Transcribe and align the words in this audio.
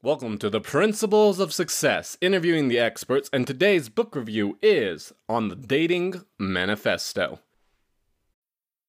Welcome 0.00 0.38
to 0.38 0.48
the 0.48 0.60
Principles 0.60 1.40
of 1.40 1.52
Success, 1.52 2.16
interviewing 2.20 2.68
the 2.68 2.78
experts, 2.78 3.28
and 3.32 3.44
today's 3.44 3.88
book 3.88 4.14
review 4.14 4.56
is 4.62 5.12
on 5.28 5.48
the 5.48 5.56
Dating 5.56 6.22
Manifesto. 6.38 7.40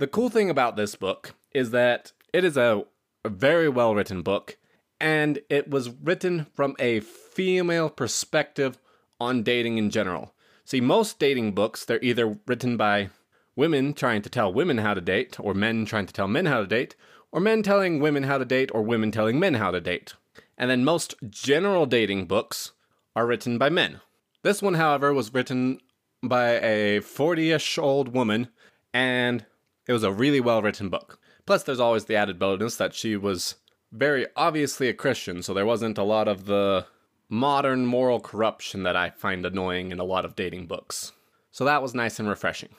The 0.00 0.06
cool 0.06 0.30
thing 0.30 0.48
about 0.48 0.76
this 0.76 0.94
book 0.94 1.34
is 1.52 1.72
that 1.72 2.12
it 2.32 2.42
is 2.42 2.56
a, 2.56 2.84
very 3.26 3.68
well 3.68 3.94
written 3.94 4.22
book, 4.22 4.56
and 4.98 5.40
it 5.50 5.68
was 5.68 5.90
written 5.90 6.46
from 6.54 6.74
a 6.78 7.00
female 7.00 7.90
perspective 7.90 8.78
on 9.20 9.42
dating 9.42 9.76
in 9.76 9.90
general. 9.90 10.32
See, 10.64 10.80
most 10.80 11.18
dating 11.18 11.52
books, 11.52 11.84
they're 11.84 12.02
either 12.02 12.38
written 12.46 12.78
by 12.78 13.10
women 13.54 13.92
trying 13.92 14.22
to 14.22 14.30
tell 14.30 14.50
women 14.50 14.78
how 14.78 14.94
to 14.94 15.02
date, 15.02 15.38
or 15.38 15.52
men 15.52 15.84
trying 15.84 16.06
to 16.06 16.14
tell 16.14 16.28
men 16.28 16.46
how 16.46 16.60
to 16.60 16.66
date, 16.66 16.96
or 17.30 17.38
men 17.38 17.62
telling 17.62 18.00
women 18.00 18.22
how 18.22 18.38
to 18.38 18.46
date, 18.46 18.70
or 18.72 18.80
women 18.80 19.10
telling 19.10 19.38
men 19.38 19.52
how 19.52 19.70
to 19.70 19.82
date. 19.82 20.14
And 20.56 20.70
then 20.70 20.82
most 20.82 21.14
general 21.28 21.84
dating 21.84 22.24
books 22.24 22.72
are 23.14 23.26
written 23.26 23.58
by 23.58 23.68
men. 23.68 24.00
This 24.42 24.62
one, 24.62 24.74
however, 24.76 25.12
was 25.12 25.34
written 25.34 25.78
by 26.22 26.52
a 26.52 27.00
40 27.00 27.50
ish 27.50 27.76
old 27.76 28.14
woman, 28.14 28.48
and 28.94 29.44
it 29.86 29.92
was 29.92 30.02
a 30.02 30.12
really 30.12 30.40
well 30.40 30.62
written 30.62 30.88
book. 30.88 31.18
Plus, 31.46 31.62
there's 31.62 31.80
always 31.80 32.04
the 32.04 32.16
added 32.16 32.38
bonus 32.38 32.76
that 32.76 32.94
she 32.94 33.16
was 33.16 33.56
very 33.92 34.26
obviously 34.36 34.88
a 34.88 34.94
Christian, 34.94 35.42
so 35.42 35.52
there 35.52 35.66
wasn't 35.66 35.98
a 35.98 36.04
lot 36.04 36.28
of 36.28 36.46
the 36.46 36.86
modern 37.28 37.86
moral 37.86 38.20
corruption 38.20 38.82
that 38.82 38.96
I 38.96 39.10
find 39.10 39.44
annoying 39.46 39.92
in 39.92 39.98
a 39.98 40.04
lot 40.04 40.24
of 40.24 40.36
dating 40.36 40.66
books. 40.66 41.12
So 41.50 41.64
that 41.64 41.82
was 41.82 41.94
nice 41.94 42.18
and 42.18 42.28
refreshing. 42.28 42.74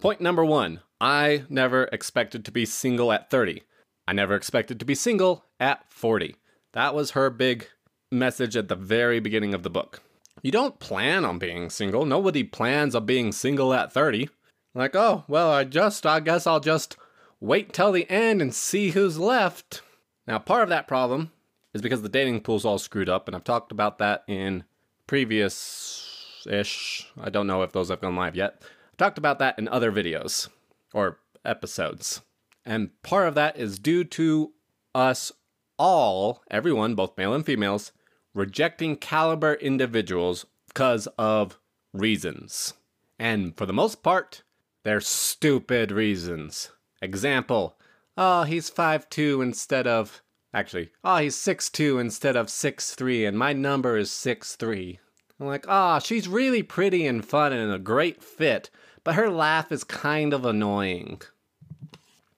Point 0.00 0.20
number 0.20 0.44
one 0.44 0.80
I 1.00 1.44
never 1.48 1.84
expected 1.84 2.44
to 2.44 2.52
be 2.52 2.64
single 2.64 3.12
at 3.12 3.30
30. 3.30 3.62
I 4.06 4.12
never 4.12 4.34
expected 4.34 4.78
to 4.80 4.84
be 4.84 4.94
single 4.94 5.44
at 5.58 5.90
40. 5.90 6.36
That 6.72 6.94
was 6.94 7.12
her 7.12 7.30
big 7.30 7.68
message 8.10 8.56
at 8.56 8.68
the 8.68 8.76
very 8.76 9.20
beginning 9.20 9.54
of 9.54 9.62
the 9.62 9.70
book. 9.70 10.02
You 10.42 10.50
don't 10.50 10.80
plan 10.80 11.24
on 11.24 11.38
being 11.38 11.70
single. 11.70 12.04
Nobody 12.04 12.42
plans 12.42 12.94
on 12.94 13.06
being 13.06 13.32
single 13.32 13.72
at 13.72 13.92
30. 13.92 14.28
Like, 14.74 14.96
oh, 14.96 15.24
well, 15.28 15.50
I 15.50 15.64
just, 15.64 16.06
I 16.06 16.20
guess 16.20 16.46
I'll 16.46 16.60
just 16.60 16.96
wait 17.40 17.72
till 17.72 17.92
the 17.92 18.08
end 18.10 18.40
and 18.40 18.54
see 18.54 18.90
who's 18.90 19.18
left. 19.18 19.82
Now, 20.26 20.38
part 20.38 20.62
of 20.62 20.68
that 20.70 20.88
problem 20.88 21.30
is 21.74 21.82
because 21.82 22.02
the 22.02 22.08
dating 22.08 22.40
pool's 22.40 22.64
all 22.64 22.78
screwed 22.78 23.08
up, 23.08 23.28
and 23.28 23.36
I've 23.36 23.44
talked 23.44 23.72
about 23.72 23.98
that 23.98 24.24
in 24.26 24.64
previous 25.06 26.46
ish. 26.48 27.06
I 27.20 27.28
don't 27.30 27.46
know 27.46 27.62
if 27.62 27.72
those 27.72 27.90
have 27.90 28.00
gone 28.00 28.16
live 28.16 28.36
yet. 28.36 28.62
I've 28.62 28.96
talked 28.96 29.18
about 29.18 29.38
that 29.40 29.58
in 29.58 29.68
other 29.68 29.92
videos 29.92 30.48
or 30.94 31.18
episodes. 31.44 32.22
And 32.64 32.90
part 33.02 33.28
of 33.28 33.34
that 33.34 33.58
is 33.58 33.78
due 33.78 34.04
to 34.04 34.52
us 34.94 35.32
all, 35.78 36.42
everyone, 36.50 36.94
both 36.94 37.18
male 37.18 37.34
and 37.34 37.44
females, 37.44 37.92
rejecting 38.34 38.96
caliber 38.96 39.54
individuals 39.54 40.46
because 40.68 41.08
of 41.18 41.58
reasons. 41.92 42.74
And 43.18 43.56
for 43.56 43.66
the 43.66 43.72
most 43.72 44.02
part, 44.02 44.42
they're 44.84 45.00
stupid 45.00 45.92
reasons. 45.92 46.70
Example, 47.00 47.76
oh, 48.16 48.42
he's 48.44 48.70
5'2 48.70 49.42
instead 49.42 49.86
of. 49.86 50.22
Actually, 50.54 50.90
oh, 51.02 51.16
he's 51.16 51.36
6'2 51.36 51.98
instead 51.98 52.36
of 52.36 52.48
6'3, 52.48 53.26
and 53.26 53.38
my 53.38 53.52
number 53.54 53.96
is 53.96 54.10
6'3. 54.10 54.98
I'm 55.40 55.46
like, 55.46 55.64
ah, 55.66 55.96
oh, 55.96 55.98
she's 55.98 56.28
really 56.28 56.62
pretty 56.62 57.06
and 57.06 57.24
fun 57.24 57.52
and 57.52 57.72
a 57.72 57.78
great 57.78 58.22
fit, 58.22 58.70
but 59.02 59.14
her 59.14 59.30
laugh 59.30 59.72
is 59.72 59.82
kind 59.82 60.34
of 60.34 60.44
annoying. 60.44 61.22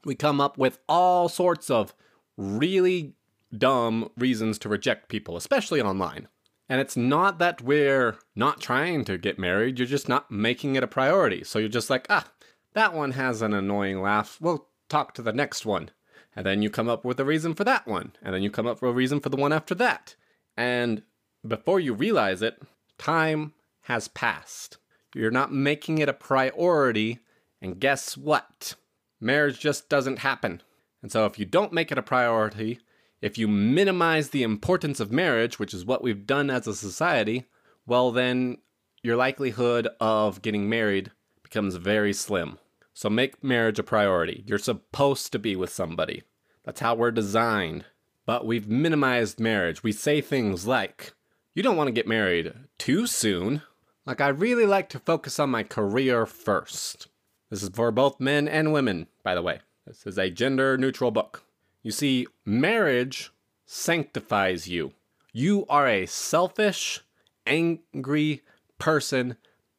We 0.05 0.15
come 0.15 0.41
up 0.41 0.57
with 0.57 0.79
all 0.89 1.29
sorts 1.29 1.71
of 1.71 1.93
really 2.37 3.15
dumb 3.57 4.11
reasons 4.17 4.59
to 4.61 4.69
reject 4.69 5.09
people, 5.09 5.37
especially 5.37 5.81
online. 5.83 6.29
And 6.69 6.81
it's 6.81 6.97
not 6.97 7.39
that 7.41 7.61
we're 7.61 8.17
not 8.35 8.61
trying 8.61 9.05
to 9.05 9.19
get 9.19 9.39
married, 9.39 9.79
you're 9.79 9.87
just 9.87 10.09
not 10.09 10.31
making 10.31 10.77
it 10.77 10.83
a 10.83 10.89
priority. 10.89 11.45
So 11.45 11.59
you're 11.59 11.69
just 11.69 11.91
like, 11.91 12.07
ah, 12.09 12.27
that 12.75 12.93
one 12.93 13.13
has 13.13 13.43
an 13.43 13.55
annoying 13.55 14.03
laugh. 14.03 14.39
We'll 14.41 14.69
talk 14.89 15.15
to 15.15 15.23
the 15.23 15.33
next 15.33 15.65
one. 15.65 15.91
And 16.37 16.45
then 16.45 16.63
you 16.63 16.71
come 16.71 16.89
up 16.89 17.05
with 17.05 17.21
a 17.21 17.25
reason 17.25 17.55
for 17.55 17.65
that 17.65 17.87
one. 17.87 18.13
And 18.23 18.35
then 18.35 18.43
you 18.43 18.51
come 18.51 18.67
up 18.67 18.83
with 18.83 18.91
a 18.91 18.95
reason 18.95 19.21
for 19.21 19.29
the 19.29 19.37
one 19.37 19.53
after 19.53 19.75
that. 19.77 20.17
And 20.57 21.03
before 21.47 21.81
you 21.81 21.95
realize 21.95 22.43
it, 22.43 22.61
time 22.99 23.55
has 23.83 24.09
passed. 24.09 24.79
You're 25.15 25.31
not 25.31 25.53
making 25.53 25.99
it 25.99 26.09
a 26.09 26.13
priority. 26.13 27.21
And 27.63 27.79
guess 27.79 28.17
what? 28.17 28.75
Marriage 29.21 29.61
just 29.61 29.89
doesn't 29.89 30.19
happen. 30.19 30.61
And 31.03 31.13
so 31.13 31.27
if 31.27 31.39
you 31.39 31.45
don't 31.45 31.73
make 31.73 31.93
it 31.93 31.99
a 31.99 32.03
priority, 32.03 32.81
if 33.21 33.39
you 33.39 33.47
minimize 33.47 34.31
the 34.31 34.43
importance 34.43 35.01
of 35.01 35.13
marriage, 35.13 35.59
which 35.59 35.73
is 35.73 35.85
what 35.85 36.03
we've 36.03 36.27
done 36.27 36.51
as 36.51 36.67
a 36.67 36.75
society, 36.75 37.47
well, 37.87 38.11
then 38.11 38.59
your 39.03 39.17
likelihood 39.17 39.89
of 40.01 40.43
getting 40.43 40.69
married 40.69 41.13
becomes 41.43 41.77
very 41.77 42.13
slim. 42.13 42.59
So 42.95 43.11
make 43.11 43.43
marriage 43.43 43.81
a 43.81 43.83
priority. 43.83 44.45
You're 44.47 44.59
supposed 44.59 45.33
to 45.33 45.39
be 45.39 45.57
with 45.57 45.71
somebody. 45.71 46.23
That's 46.65 46.81
how 46.81 46.95
we're 46.95 47.11
designed. 47.11 47.85
But 48.25 48.47
we've 48.47 48.69
minimized 48.69 49.41
marriage. 49.41 49.83
We 49.83 49.93
say 49.93 50.21
things 50.21 50.67
like, 50.67 51.13
you 51.55 51.63
don't 51.63 51.77
want 51.77 51.89
to 51.89 51.93
get 51.93 52.07
married 52.07 52.55
too 52.79 53.07
soon. 53.07 53.63
Like, 54.07 54.21
I 54.21 54.29
really 54.29 54.65
like 54.65 54.89
to 54.91 54.99
focus 54.99 55.39
on 55.39 55.51
my 55.51 55.65
career 55.65 56.25
first. 56.25 57.09
This 57.51 57.63
is 57.63 57.69
for 57.71 57.91
both 57.91 58.21
men 58.21 58.49
and 58.49 58.73
women, 58.73 59.09
by 59.23 59.35
the 59.35 59.43
way. 59.43 59.61
This 59.87 60.07
is 60.07 60.17
a 60.17 60.31
gender 60.31 60.79
neutral 60.79 61.11
book. 61.11 61.43
You 61.83 61.91
see, 61.91 62.27
marriage 62.45 63.31
sanctifies 63.67 64.69
you. 64.69 64.93
You 65.33 65.67
are 65.69 65.89
a 65.89 66.07
selfish, 66.07 67.01
angry 67.47 68.43
person 68.79 69.37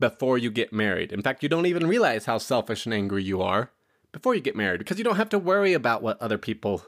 before 0.09 0.37
you 0.37 0.51
get 0.51 0.71
married. 0.71 1.11
In 1.11 1.23
fact, 1.23 1.41
you 1.41 1.49
don't 1.49 1.65
even 1.65 1.87
realize 1.87 2.25
how 2.25 2.37
selfish 2.37 2.85
and 2.85 2.93
angry 2.93 3.23
you 3.23 3.41
are 3.41 3.71
before 4.11 4.35
you 4.35 4.39
get 4.39 4.55
married 4.55 4.77
because 4.77 4.99
you 4.99 5.03
don't 5.03 5.15
have 5.15 5.29
to 5.29 5.39
worry 5.39 5.73
about 5.73 6.03
what 6.03 6.21
other 6.21 6.37
people 6.37 6.85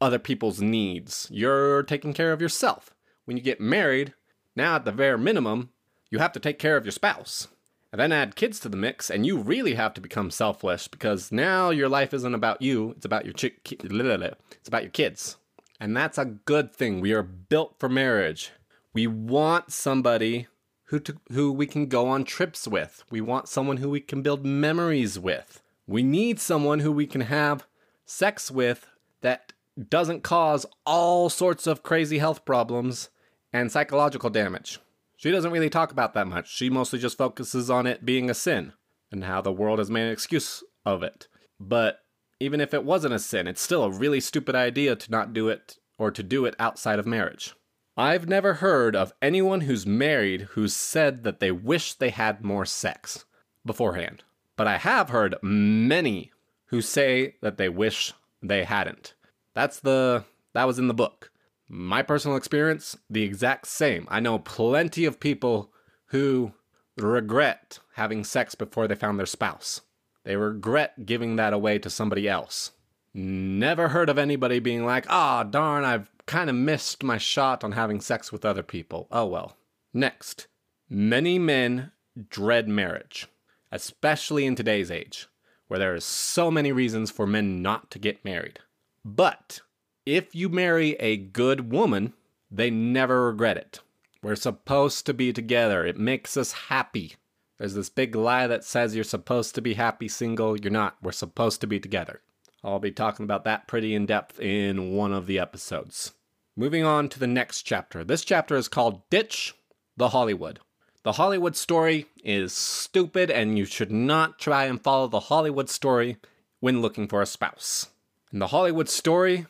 other 0.00 0.18
people's 0.18 0.62
needs. 0.62 1.28
You're 1.30 1.82
taking 1.82 2.14
care 2.14 2.32
of 2.32 2.40
yourself. 2.40 2.94
When 3.26 3.36
you 3.36 3.42
get 3.42 3.60
married, 3.60 4.14
now 4.56 4.76
at 4.76 4.86
the 4.86 4.92
very 4.92 5.18
minimum, 5.18 5.68
you 6.08 6.20
have 6.20 6.32
to 6.32 6.40
take 6.40 6.58
care 6.58 6.78
of 6.78 6.86
your 6.86 6.92
spouse. 6.92 7.48
And 7.92 8.00
then 8.00 8.12
add 8.12 8.34
kids 8.34 8.60
to 8.60 8.70
the 8.70 8.76
mix, 8.78 9.10
and 9.10 9.26
you 9.26 9.36
really 9.36 9.74
have 9.74 9.92
to 9.94 10.00
become 10.00 10.30
selfless 10.30 10.88
because 10.88 11.30
now 11.30 11.68
your 11.68 11.88
life 11.90 12.14
isn't 12.14 12.34
about 12.34 12.62
you, 12.62 12.92
it's 12.92 13.04
about 13.04 13.26
your 13.26 13.34
chick 13.34 13.70
it's 13.70 14.68
about 14.68 14.82
your 14.82 14.90
kids. 14.90 15.36
And 15.78 15.94
that's 15.94 16.16
a 16.16 16.24
good 16.24 16.74
thing. 16.74 17.00
We 17.00 17.12
are 17.12 17.22
built 17.22 17.74
for 17.78 17.90
marriage. 17.90 18.52
We 18.94 19.06
want 19.06 19.70
somebody 19.70 20.46
who, 20.88 20.98
to, 21.00 21.16
who 21.32 21.52
we 21.52 21.66
can 21.66 21.86
go 21.86 22.08
on 22.08 22.24
trips 22.24 22.66
with. 22.66 23.04
We 23.10 23.20
want 23.20 23.48
someone 23.48 23.78
who 23.78 23.90
we 23.90 24.00
can 24.00 24.22
build 24.22 24.44
memories 24.44 25.18
with. 25.18 25.62
We 25.86 26.02
need 26.02 26.40
someone 26.40 26.80
who 26.80 26.92
we 26.92 27.06
can 27.06 27.22
have 27.22 27.66
sex 28.04 28.50
with 28.50 28.86
that 29.20 29.52
doesn't 29.88 30.22
cause 30.22 30.66
all 30.86 31.28
sorts 31.28 31.66
of 31.66 31.82
crazy 31.82 32.18
health 32.18 32.44
problems 32.44 33.10
and 33.52 33.70
psychological 33.70 34.30
damage. 34.30 34.78
She 35.16 35.30
doesn't 35.30 35.50
really 35.50 35.70
talk 35.70 35.92
about 35.92 36.14
that 36.14 36.26
much. 36.26 36.54
She 36.54 36.70
mostly 36.70 36.98
just 36.98 37.18
focuses 37.18 37.70
on 37.70 37.86
it 37.86 38.04
being 38.04 38.30
a 38.30 38.34
sin 38.34 38.72
and 39.10 39.24
how 39.24 39.40
the 39.40 39.52
world 39.52 39.78
has 39.78 39.90
made 39.90 40.06
an 40.06 40.12
excuse 40.12 40.62
of 40.86 41.02
it. 41.02 41.28
But 41.60 42.00
even 42.40 42.60
if 42.60 42.72
it 42.72 42.84
wasn't 42.84 43.14
a 43.14 43.18
sin, 43.18 43.46
it's 43.46 43.60
still 43.60 43.84
a 43.84 43.90
really 43.90 44.20
stupid 44.20 44.54
idea 44.54 44.96
to 44.96 45.10
not 45.10 45.32
do 45.32 45.48
it 45.48 45.76
or 45.98 46.10
to 46.10 46.22
do 46.22 46.44
it 46.46 46.54
outside 46.58 46.98
of 46.98 47.06
marriage. 47.06 47.54
I've 47.98 48.28
never 48.28 48.54
heard 48.54 48.94
of 48.94 49.12
anyone 49.20 49.62
who's 49.62 49.84
married 49.84 50.42
who's 50.52 50.72
said 50.72 51.24
that 51.24 51.40
they 51.40 51.50
wish 51.50 51.94
they 51.94 52.10
had 52.10 52.44
more 52.44 52.64
sex 52.64 53.24
beforehand. 53.66 54.22
But 54.54 54.68
I 54.68 54.78
have 54.78 55.08
heard 55.08 55.34
many 55.42 56.30
who 56.66 56.80
say 56.80 57.34
that 57.42 57.58
they 57.58 57.68
wish 57.68 58.14
they 58.40 58.62
hadn't. 58.62 59.14
That's 59.52 59.80
the 59.80 60.24
that 60.52 60.68
was 60.68 60.78
in 60.78 60.86
the 60.86 60.94
book. 60.94 61.32
My 61.68 62.02
personal 62.02 62.36
experience, 62.36 62.96
the 63.10 63.24
exact 63.24 63.66
same. 63.66 64.06
I 64.08 64.20
know 64.20 64.38
plenty 64.38 65.04
of 65.04 65.18
people 65.18 65.72
who 66.06 66.52
regret 66.96 67.80
having 67.94 68.22
sex 68.22 68.54
before 68.54 68.86
they 68.86 68.94
found 68.94 69.18
their 69.18 69.26
spouse. 69.26 69.80
They 70.22 70.36
regret 70.36 71.04
giving 71.04 71.34
that 71.34 71.52
away 71.52 71.80
to 71.80 71.90
somebody 71.90 72.28
else. 72.28 72.70
Never 73.12 73.88
heard 73.88 74.08
of 74.08 74.18
anybody 74.18 74.60
being 74.60 74.86
like, 74.86 75.06
"Ah, 75.08 75.40
oh, 75.40 75.50
darn, 75.50 75.84
I've 75.84 76.08
kind 76.28 76.48
of 76.48 76.54
missed 76.54 77.02
my 77.02 77.18
shot 77.18 77.64
on 77.64 77.72
having 77.72 78.00
sex 78.00 78.30
with 78.30 78.44
other 78.44 78.62
people. 78.62 79.08
Oh 79.10 79.26
well. 79.26 79.56
Next, 79.92 80.46
many 80.88 81.38
men 81.38 81.90
dread 82.28 82.68
marriage, 82.68 83.26
especially 83.72 84.44
in 84.44 84.54
today's 84.54 84.90
age, 84.90 85.26
where 85.66 85.78
there 85.78 85.94
are 85.94 86.00
so 86.00 86.50
many 86.50 86.70
reasons 86.70 87.10
for 87.10 87.26
men 87.26 87.62
not 87.62 87.90
to 87.90 87.98
get 87.98 88.24
married. 88.24 88.60
But 89.04 89.60
if 90.04 90.34
you 90.34 90.48
marry 90.48 90.92
a 91.00 91.16
good 91.16 91.72
woman, 91.72 92.12
they 92.50 92.70
never 92.70 93.26
regret 93.26 93.56
it. 93.56 93.80
We're 94.22 94.36
supposed 94.36 95.06
to 95.06 95.14
be 95.14 95.32
together. 95.32 95.86
It 95.86 95.98
makes 95.98 96.36
us 96.36 96.52
happy. 96.52 97.14
There's 97.56 97.74
this 97.74 97.88
big 97.88 98.14
lie 98.14 98.46
that 98.46 98.64
says 98.64 98.94
you're 98.94 99.04
supposed 99.04 99.54
to 99.54 99.62
be 99.62 99.74
happy 99.74 100.08
single. 100.08 100.58
You're 100.58 100.70
not. 100.70 100.96
We're 101.02 101.12
supposed 101.12 101.60
to 101.62 101.66
be 101.66 101.80
together. 101.80 102.20
I'll 102.62 102.80
be 102.80 102.90
talking 102.90 103.24
about 103.24 103.44
that 103.44 103.68
pretty 103.68 103.94
in 103.94 104.06
depth 104.06 104.40
in 104.40 104.92
one 104.92 105.12
of 105.12 105.26
the 105.26 105.38
episodes. 105.38 106.12
Moving 106.58 106.82
on 106.82 107.08
to 107.10 107.20
the 107.20 107.28
next 107.28 107.62
chapter. 107.62 108.02
This 108.02 108.24
chapter 108.24 108.56
is 108.56 108.66
called 108.66 109.08
Ditch 109.10 109.54
the 109.96 110.08
Hollywood. 110.08 110.58
The 111.04 111.12
Hollywood 111.12 111.54
story 111.54 112.06
is 112.24 112.52
stupid, 112.52 113.30
and 113.30 113.56
you 113.56 113.64
should 113.64 113.92
not 113.92 114.40
try 114.40 114.64
and 114.64 114.82
follow 114.82 115.06
the 115.06 115.20
Hollywood 115.20 115.70
story 115.70 116.16
when 116.58 116.82
looking 116.82 117.06
for 117.06 117.22
a 117.22 117.26
spouse. 117.26 117.90
In 118.32 118.40
the 118.40 118.48
Hollywood 118.48 118.88
story, 118.88 119.46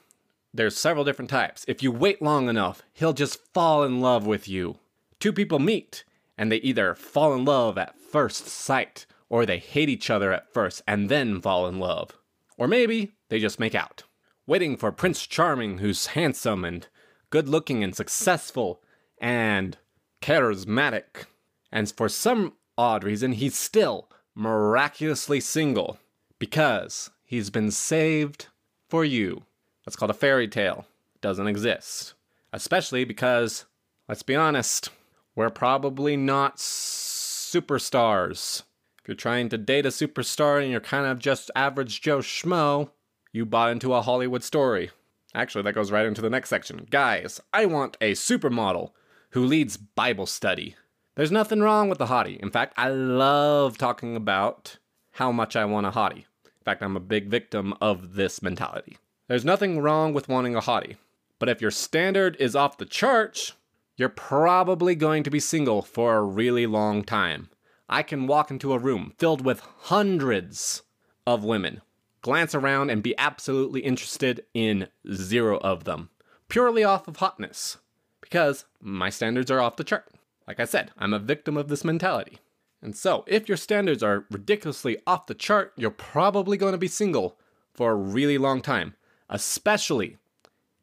there's 0.52 0.76
several 0.76 1.02
different 1.02 1.30
types. 1.30 1.64
If 1.66 1.82
you 1.82 1.90
wait 1.90 2.20
long 2.20 2.46
enough, 2.46 2.82
he'll 2.92 3.14
just 3.14 3.40
fall 3.54 3.84
in 3.84 4.02
love 4.02 4.26
with 4.26 4.46
you. 4.46 4.76
Two 5.18 5.32
people 5.32 5.58
meet, 5.58 6.04
and 6.36 6.52
they 6.52 6.58
either 6.58 6.94
fall 6.94 7.32
in 7.32 7.46
love 7.46 7.78
at 7.78 7.98
first 7.98 8.48
sight, 8.48 9.06
or 9.30 9.46
they 9.46 9.56
hate 9.56 9.88
each 9.88 10.10
other 10.10 10.30
at 10.30 10.52
first 10.52 10.82
and 10.86 11.08
then 11.08 11.40
fall 11.40 11.66
in 11.68 11.78
love. 11.78 12.18
Or 12.58 12.68
maybe 12.68 13.14
they 13.30 13.38
just 13.38 13.58
make 13.58 13.74
out, 13.74 14.02
waiting 14.46 14.76
for 14.76 14.92
Prince 14.92 15.26
Charming, 15.26 15.78
who's 15.78 16.08
handsome 16.08 16.66
and 16.66 16.86
good 17.30 17.48
looking 17.48 17.84
and 17.84 17.94
successful 17.94 18.80
and 19.20 19.76
charismatic. 20.20 21.26
And 21.70 21.90
for 21.90 22.08
some 22.08 22.54
odd 22.76 23.04
reason, 23.04 23.32
he's 23.32 23.56
still 23.56 24.08
miraculously 24.34 25.40
single 25.40 25.98
because 26.38 27.10
he's 27.24 27.50
been 27.50 27.70
saved 27.70 28.46
for 28.88 29.04
you. 29.04 29.44
That's 29.84 29.96
called 29.96 30.10
a 30.10 30.14
fairy 30.14 30.48
tale. 30.48 30.86
Doesn't 31.20 31.48
exist. 31.48 32.14
Especially 32.52 33.04
because, 33.04 33.64
let's 34.08 34.22
be 34.22 34.36
honest, 34.36 34.90
we're 35.34 35.50
probably 35.50 36.16
not 36.16 36.56
superstars 36.56 38.62
If 39.00 39.08
you're 39.08 39.14
trying 39.14 39.48
to 39.50 39.58
date 39.58 39.86
a 39.86 39.90
superstar 39.90 40.60
and 40.60 40.70
you're 40.70 40.80
kind 40.80 41.06
of 41.06 41.18
just 41.18 41.50
average 41.56 42.00
Joe 42.00 42.18
Schmo, 42.18 42.90
you 43.32 43.46
bought 43.46 43.70
into 43.70 43.94
a 43.94 44.02
Hollywood 44.02 44.42
story. 44.42 44.90
Actually, 45.34 45.62
that 45.62 45.74
goes 45.74 45.90
right 45.90 46.06
into 46.06 46.22
the 46.22 46.30
next 46.30 46.48
section. 46.48 46.86
Guys, 46.90 47.40
I 47.52 47.66
want 47.66 47.96
a 48.00 48.12
supermodel 48.12 48.92
who 49.30 49.44
leads 49.44 49.76
Bible 49.76 50.26
study. 50.26 50.74
There's 51.16 51.32
nothing 51.32 51.60
wrong 51.60 51.88
with 51.88 51.98
the 51.98 52.06
hottie. 52.06 52.38
In 52.38 52.50
fact, 52.50 52.74
I 52.76 52.88
love 52.88 53.76
talking 53.76 54.16
about 54.16 54.78
how 55.12 55.32
much 55.32 55.56
I 55.56 55.64
want 55.64 55.86
a 55.86 55.90
hottie. 55.90 56.24
In 56.44 56.64
fact, 56.64 56.82
I'm 56.82 56.96
a 56.96 57.00
big 57.00 57.28
victim 57.28 57.74
of 57.80 58.14
this 58.14 58.40
mentality. 58.40 58.98
There's 59.26 59.44
nothing 59.44 59.80
wrong 59.80 60.14
with 60.14 60.28
wanting 60.28 60.54
a 60.54 60.60
hottie. 60.60 60.96
But 61.38 61.48
if 61.48 61.60
your 61.60 61.70
standard 61.70 62.36
is 62.40 62.56
off 62.56 62.78
the 62.78 62.84
charts, 62.84 63.52
you're 63.96 64.08
probably 64.08 64.94
going 64.94 65.24
to 65.24 65.30
be 65.30 65.40
single 65.40 65.82
for 65.82 66.16
a 66.16 66.22
really 66.22 66.66
long 66.66 67.04
time. 67.04 67.50
I 67.88 68.02
can 68.02 68.26
walk 68.26 68.50
into 68.50 68.72
a 68.72 68.78
room 68.78 69.14
filled 69.18 69.44
with 69.44 69.60
hundreds 69.60 70.82
of 71.26 71.44
women, 71.44 71.80
glance 72.22 72.54
around, 72.54 72.90
and 72.90 73.02
be 73.02 73.16
absolutely 73.18 73.80
interested 73.80 74.44
in 74.54 74.88
zero 75.12 75.58
of 75.58 75.84
them, 75.84 76.10
purely 76.48 76.84
off 76.84 77.08
of 77.08 77.16
hotness, 77.16 77.78
because 78.20 78.64
my 78.80 79.10
standards 79.10 79.50
are 79.50 79.60
off 79.60 79.76
the 79.76 79.84
chart. 79.84 80.06
Like 80.46 80.60
I 80.60 80.64
said, 80.64 80.90
I'm 80.96 81.12
a 81.12 81.18
victim 81.18 81.56
of 81.56 81.68
this 81.68 81.84
mentality. 81.84 82.38
And 82.80 82.96
so, 82.96 83.24
if 83.26 83.48
your 83.48 83.56
standards 83.56 84.02
are 84.02 84.24
ridiculously 84.30 84.98
off 85.06 85.26
the 85.26 85.34
chart, 85.34 85.72
you're 85.76 85.90
probably 85.90 86.56
going 86.56 86.72
to 86.72 86.78
be 86.78 86.88
single 86.88 87.36
for 87.74 87.90
a 87.92 87.96
really 87.96 88.38
long 88.38 88.62
time, 88.62 88.94
especially 89.28 90.16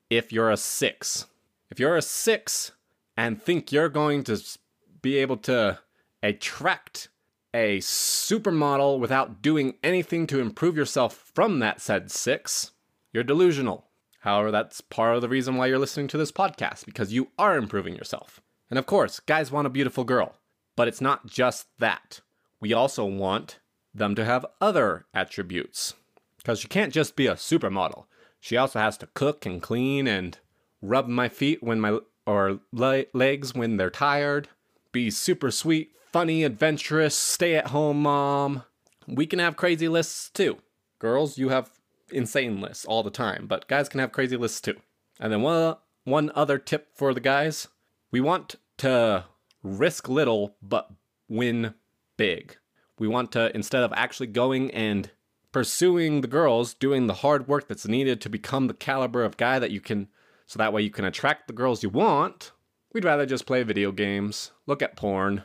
if 0.09 0.31
you're 0.31 0.51
a 0.51 0.57
six. 0.57 1.25
If 1.71 1.79
you're 1.79 1.95
a 1.95 2.01
six 2.01 2.73
and 3.17 3.41
think 3.41 3.71
you're 3.71 3.89
going 3.89 4.23
to 4.25 4.41
be 5.01 5.17
able 5.17 5.37
to 5.37 5.79
attract 6.21 7.09
a 7.55 7.77
supermodel 7.77 8.99
without 8.99 9.41
doing 9.41 9.75
anything 9.81 10.27
to 10.27 10.41
improve 10.41 10.75
yourself 10.75 11.31
from 11.33 11.59
that 11.59 11.79
said 11.79 12.11
six, 12.11 12.71
you're 13.13 13.23
delusional. 13.23 13.85
However, 14.19 14.51
that's 14.51 14.81
part 14.81 15.15
of 15.15 15.21
the 15.21 15.29
reason 15.29 15.55
why 15.55 15.67
you're 15.67 15.79
listening 15.79 16.09
to 16.09 16.17
this 16.17 16.33
podcast, 16.33 16.85
because 16.85 17.13
you 17.13 17.29
are 17.39 17.57
improving 17.57 17.95
yourself. 17.95 18.41
And 18.69 18.77
of 18.77 18.85
course, 18.85 19.21
guys 19.21 19.53
want 19.53 19.67
a 19.67 19.69
beautiful 19.69 20.03
girl, 20.03 20.35
but 20.75 20.89
it's 20.89 20.99
not 20.99 21.27
just 21.27 21.67
that. 21.79 22.19
We 22.59 22.73
also 22.73 23.05
want 23.05 23.59
them 23.93 24.15
to 24.15 24.25
have 24.25 24.45
other 24.59 25.05
attributes. 25.13 25.93
Because 26.37 26.59
she 26.59 26.67
can't 26.67 26.93
just 26.93 27.15
be 27.15 27.27
a 27.27 27.35
supermodel. 27.35 28.03
She 28.41 28.57
also 28.57 28.79
has 28.79 28.97
to 28.97 29.07
cook 29.13 29.45
and 29.45 29.61
clean 29.61 30.07
and 30.07 30.37
rub 30.81 31.07
my 31.07 31.29
feet 31.29 31.63
when 31.63 31.79
my 31.79 31.99
or 32.27 32.59
le- 32.73 33.05
legs 33.13 33.55
when 33.55 33.77
they're 33.77 33.89
tired, 33.89 34.49
be 34.91 35.09
super 35.09 35.51
sweet, 35.51 35.91
funny, 36.15 36.45
adventurous, 36.45 37.13
stay 37.13 37.57
at 37.57 37.67
home 37.67 38.03
mom. 38.03 38.63
We 39.05 39.25
can 39.25 39.39
have 39.39 39.57
crazy 39.57 39.89
lists 39.89 40.29
too. 40.29 40.59
Girls, 40.97 41.37
you 41.37 41.49
have 41.49 41.69
insane 42.09 42.61
lists 42.61 42.85
all 42.85 43.03
the 43.03 43.09
time, 43.09 43.47
but 43.47 43.67
guys 43.67 43.89
can 43.89 43.99
have 43.99 44.13
crazy 44.13 44.37
lists 44.37 44.61
too. 44.61 44.77
And 45.19 45.33
then 45.33 45.41
one, 45.41 45.75
one 46.05 46.31
other 46.33 46.57
tip 46.57 46.87
for 46.95 47.13
the 47.13 47.19
guys 47.19 47.67
we 48.11 48.21
want 48.21 48.55
to 48.77 49.25
risk 49.61 50.07
little 50.07 50.55
but 50.61 50.89
win 51.27 51.73
big. 52.15 52.55
We 52.97 53.09
want 53.09 53.33
to, 53.33 53.53
instead 53.53 53.83
of 53.83 53.91
actually 53.93 54.27
going 54.27 54.71
and 54.71 55.11
pursuing 55.51 56.21
the 56.21 56.29
girls, 56.29 56.73
doing 56.73 57.07
the 57.07 57.15
hard 57.15 57.49
work 57.49 57.67
that's 57.67 57.89
needed 57.89 58.21
to 58.21 58.29
become 58.29 58.67
the 58.67 58.73
caliber 58.73 59.25
of 59.25 59.35
guy 59.35 59.59
that 59.59 59.71
you 59.71 59.81
can, 59.81 60.07
so 60.45 60.59
that 60.59 60.71
way 60.71 60.81
you 60.81 60.91
can 60.91 61.03
attract 61.03 61.47
the 61.47 61.53
girls 61.53 61.83
you 61.83 61.89
want, 61.89 62.53
we'd 62.93 63.03
rather 63.03 63.25
just 63.25 63.45
play 63.45 63.63
video 63.63 63.91
games, 63.91 64.51
look 64.65 64.81
at 64.81 64.95
porn, 64.95 65.43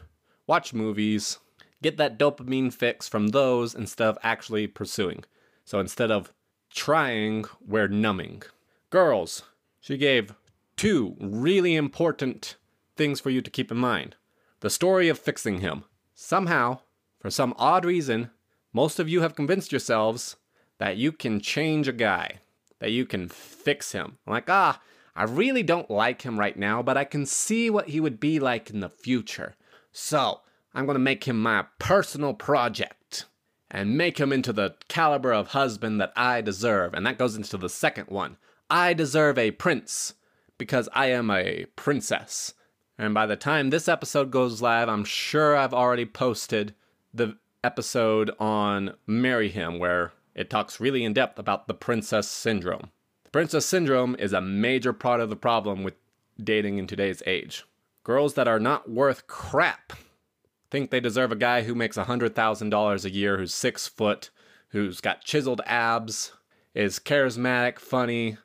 watch 0.51 0.75
movies, 0.75 1.39
get 1.81 1.97
that 1.97 2.19
dopamine 2.19 2.73
fix 2.73 3.07
from 3.07 3.29
those 3.29 3.73
instead 3.73 4.09
of 4.09 4.19
actually 4.25 4.67
pursuing. 4.67 5.23
So 5.65 5.79
instead 5.79 6.11
of 6.11 6.33
trying, 6.71 7.45
we're 7.65 7.87
numbing. 7.87 8.43
Girls, 8.91 9.45
she 9.81 9.97
gave 9.97 10.35
two 10.77 11.17
really 11.21 11.77
important 11.77 12.57
things 12.97 13.21
for 13.21 13.31
you 13.31 13.41
to 13.41 13.49
keep 13.49 13.71
in 13.71 13.77
mind. 13.77 14.17
The 14.59 14.71
story 14.71 15.09
of 15.09 15.21
fixing 15.21 15.61
him. 15.61 15.85
Somehow, 16.17 16.81
for 17.21 17.31
some 17.31 17.55
odd 17.57 17.85
reason, 17.85 18.31
most 18.73 18.99
of 18.99 19.09
you 19.09 19.21
have 19.21 19.37
convinced 19.37 19.71
yourselves 19.71 20.35
that 20.79 20.97
you 20.97 21.13
can 21.13 21.39
change 21.39 21.87
a 21.87 21.93
guy, 21.93 22.41
that 22.81 22.91
you 22.91 23.07
can 23.07 23.29
fix 23.29 23.93
him. 23.93 24.19
Like, 24.27 24.51
ah, 24.51 24.81
I 25.15 25.23
really 25.23 25.63
don't 25.63 25.91
like 25.91 26.23
him 26.23 26.41
right 26.41 26.57
now, 26.57 26.83
but 26.83 26.97
I 26.97 27.05
can 27.05 27.25
see 27.25 27.71
what 27.71 27.91
he 27.91 28.01
would 28.01 28.19
be 28.19 28.41
like 28.41 28.69
in 28.69 28.81
the 28.81 28.89
future. 28.89 29.55
So, 29.93 30.41
I'm 30.75 30.87
going 30.87 30.95
to 30.95 31.01
make 31.01 31.25
him 31.25 31.41
my 31.41 31.67
personal 31.79 32.35
project 32.35 33.27
and 33.71 33.97
make 33.97 34.19
him 34.19 34.33
into 34.33 34.53
the 34.53 34.75
caliber 34.89 35.33
of 35.33 35.49
husband 35.49 36.01
that 36.01 36.13
I 36.17 36.41
deserve. 36.41 36.95
And 36.95 37.07
that 37.07 37.19
goes 37.19 37.37
into 37.37 37.57
the 37.57 37.69
second 37.69 38.09
one. 38.09 38.37
I 38.69 38.95
deserve 38.95 39.39
a 39.39 39.51
prince 39.53 40.15
because 40.59 40.89
I 40.93 41.07
am 41.07 41.31
a 41.31 41.67
princess. 41.77 42.55
And 42.99 43.15
by 43.15 43.27
the 43.27 43.37
time 43.37 43.71
this 43.71 43.89
episode 43.89 44.31
goes 44.31 44.61
live, 44.61 44.89
I'm 44.89 45.05
sure 45.05 45.57
I've 45.57 45.75
already 45.75 46.05
posted 46.05 46.75
the 47.15 47.39
episode 47.65 48.31
on 48.39 48.95
Marry 49.07 49.49
Him, 49.49 49.79
where 49.79 50.13
it 50.35 50.51
talks 50.51 50.81
really 50.81 51.05
in 51.05 51.13
depth 51.13 51.39
about 51.39 51.67
the 51.67 51.75
princess 51.75 52.29
syndrome. 52.29 52.91
The 53.25 53.31
princess 53.31 53.67
syndrome 53.67 54.17
is 54.19 54.33
a 54.33 54.41
major 54.41 54.93
part 54.93 55.21
of 55.21 55.31
the 55.31 55.37
problem 55.37 55.83
with 55.83 55.95
dating 56.43 56.79
in 56.79 56.87
today's 56.87 57.23
age. 57.27 57.65
Girls 58.11 58.35
that 58.35 58.49
are 58.49 58.59
not 58.59 58.91
worth 58.91 59.29
crap 59.29 59.93
think 60.69 60.91
they 60.91 60.99
deserve 60.99 61.31
a 61.31 61.37
guy 61.37 61.63
who 61.63 61.77
makes 61.77 61.97
$100,000 61.97 63.05
a 63.05 63.11
year, 63.11 63.39
who's 63.39 63.55
six 63.55 63.87
foot, 63.87 64.31
who's 64.71 65.01
got 65.01 65.23
chiseled 65.23 65.61
abs, 65.65 66.33
is 66.75 66.99
charismatic, 66.99 67.79
funny, 67.79 68.37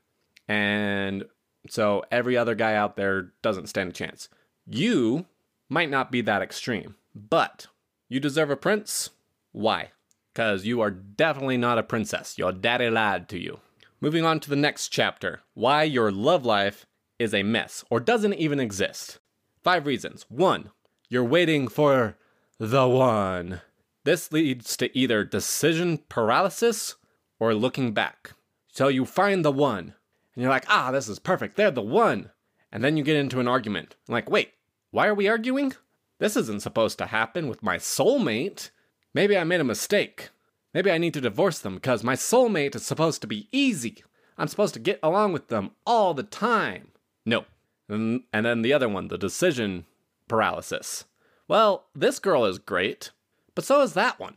and 0.47 1.23
so 1.67 2.03
every 2.11 2.37
other 2.37 2.53
guy 2.53 2.75
out 2.75 2.95
there 2.95 3.33
doesn't 3.41 3.65
stand 3.65 3.89
a 3.89 3.93
chance. 3.93 4.29
You 4.67 5.25
might 5.67 5.89
not 5.89 6.11
be 6.11 6.21
that 6.21 6.43
extreme, 6.43 6.93
but 7.15 7.65
you 8.07 8.19
deserve 8.19 8.51
a 8.51 8.55
prince? 8.55 9.09
Why? 9.51 9.93
Because 10.31 10.67
you 10.67 10.79
are 10.81 10.91
definitely 10.91 11.57
not 11.57 11.79
a 11.79 11.83
princess. 11.83 12.37
Your 12.37 12.51
daddy 12.51 12.91
lied 12.91 13.27
to 13.29 13.39
you. 13.39 13.61
Moving 13.99 14.25
on 14.25 14.39
to 14.41 14.49
the 14.51 14.55
next 14.55 14.89
chapter 14.89 15.41
why 15.55 15.81
your 15.81 16.11
love 16.11 16.45
life 16.45 16.85
is 17.17 17.33
a 17.33 17.41
mess 17.41 17.83
or 17.89 17.99
doesn't 17.99 18.35
even 18.35 18.59
exist. 18.59 19.17
Five 19.65 19.87
reasons. 19.87 20.27
One, 20.29 20.69
you're 21.09 21.23
waiting 21.23 21.67
for 21.67 22.19
the 22.59 22.87
one. 22.87 23.61
This 24.03 24.31
leads 24.31 24.77
to 24.77 24.95
either 24.95 25.23
decision 25.23 26.03
paralysis 26.07 26.93
or 27.39 27.55
looking 27.55 27.91
back. 27.91 28.33
So 28.71 28.89
you 28.89 29.05
find 29.05 29.43
the 29.43 29.51
one, 29.51 29.95
and 30.35 30.43
you're 30.43 30.51
like, 30.51 30.67
ah, 30.69 30.91
this 30.91 31.09
is 31.09 31.17
perfect. 31.17 31.55
They're 31.55 31.71
the 31.71 31.81
one. 31.81 32.29
And 32.71 32.83
then 32.83 32.95
you 32.95 33.03
get 33.03 33.15
into 33.15 33.39
an 33.39 33.47
argument. 33.47 33.95
Like, 34.07 34.29
wait, 34.29 34.51
why 34.91 35.07
are 35.07 35.15
we 35.15 35.27
arguing? 35.27 35.73
This 36.19 36.37
isn't 36.37 36.61
supposed 36.61 36.99
to 36.99 37.07
happen 37.07 37.47
with 37.47 37.63
my 37.63 37.77
soulmate. 37.77 38.69
Maybe 39.15 39.35
I 39.35 39.43
made 39.45 39.61
a 39.61 39.63
mistake. 39.63 40.29
Maybe 40.75 40.91
I 40.91 40.99
need 40.99 41.15
to 41.15 41.21
divorce 41.21 41.57
them 41.57 41.73
because 41.73 42.03
my 42.03 42.13
soulmate 42.13 42.75
is 42.75 42.85
supposed 42.85 43.21
to 43.21 43.27
be 43.27 43.49
easy. 43.51 44.03
I'm 44.37 44.47
supposed 44.47 44.75
to 44.75 44.79
get 44.79 44.99
along 45.01 45.33
with 45.33 45.47
them 45.47 45.71
all 45.87 46.13
the 46.13 46.21
time. 46.21 46.89
No. 47.25 47.45
And, 47.87 48.23
then 48.31 48.61
the 48.61 48.73
other 48.73 48.89
one, 48.89 49.09
the 49.09 49.17
decision 49.17 49.85
paralysis. 50.27 51.05
Well, 51.47 51.85
this 51.93 52.19
girl 52.19 52.45
is 52.45 52.57
great, 52.57 53.11
but 53.53 53.63
so 53.63 53.81
is 53.81 53.93
that 53.93 54.19
one. 54.19 54.35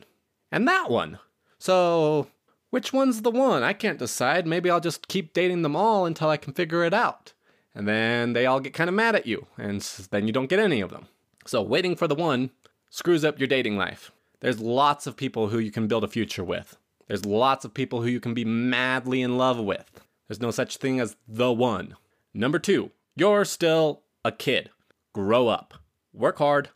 And 0.52 0.68
that 0.68 0.90
one. 0.90 1.18
So, 1.58 2.28
which 2.70 2.92
one's 2.92 3.22
the 3.22 3.30
one? 3.30 3.62
I 3.62 3.72
can't 3.72 3.98
decide. 3.98 4.46
Maybe 4.46 4.70
I'll 4.70 4.80
just 4.80 5.08
keep 5.08 5.32
dating 5.32 5.62
them 5.62 5.76
all 5.76 6.04
until 6.04 6.28
I 6.28 6.36
can 6.36 6.52
figure 6.52 6.84
it 6.84 6.94
out. 6.94 7.32
And 7.74 7.88
then 7.88 8.32
they 8.32 8.46
all 8.46 8.60
get 8.60 8.74
kind 8.74 8.88
of 8.88 8.94
mad 8.94 9.14
at 9.14 9.26
you, 9.26 9.46
and 9.56 9.80
then 10.10 10.26
you 10.26 10.32
don't 10.32 10.50
get 10.50 10.58
any 10.58 10.80
of 10.80 10.90
them. 10.90 11.06
So, 11.46 11.62
waiting 11.62 11.96
for 11.96 12.06
the 12.06 12.14
one 12.14 12.50
screws 12.90 13.24
up 13.24 13.38
your 13.38 13.48
dating 13.48 13.76
life. 13.76 14.12
There's 14.40 14.60
lots 14.60 15.06
of 15.06 15.16
people 15.16 15.48
who 15.48 15.58
you 15.58 15.70
can 15.70 15.88
build 15.88 16.04
a 16.04 16.08
future 16.08 16.44
with. 16.44 16.76
There's 17.06 17.24
lots 17.24 17.64
of 17.64 17.74
people 17.74 18.02
who 18.02 18.08
you 18.08 18.20
can 18.20 18.34
be 18.34 18.44
madly 18.44 19.22
in 19.22 19.38
love 19.38 19.58
with. 19.58 20.00
There's 20.28 20.40
no 20.40 20.50
such 20.50 20.76
thing 20.76 21.00
as 21.00 21.16
the 21.26 21.52
one. 21.52 21.96
Number 22.34 22.58
two, 22.58 22.90
you're 23.18 23.44
still 23.44 24.02
a 24.24 24.30
kid. 24.30 24.70
Grow 25.12 25.48
up. 25.48 25.74
Work 26.12 26.38
hard. 26.38 26.70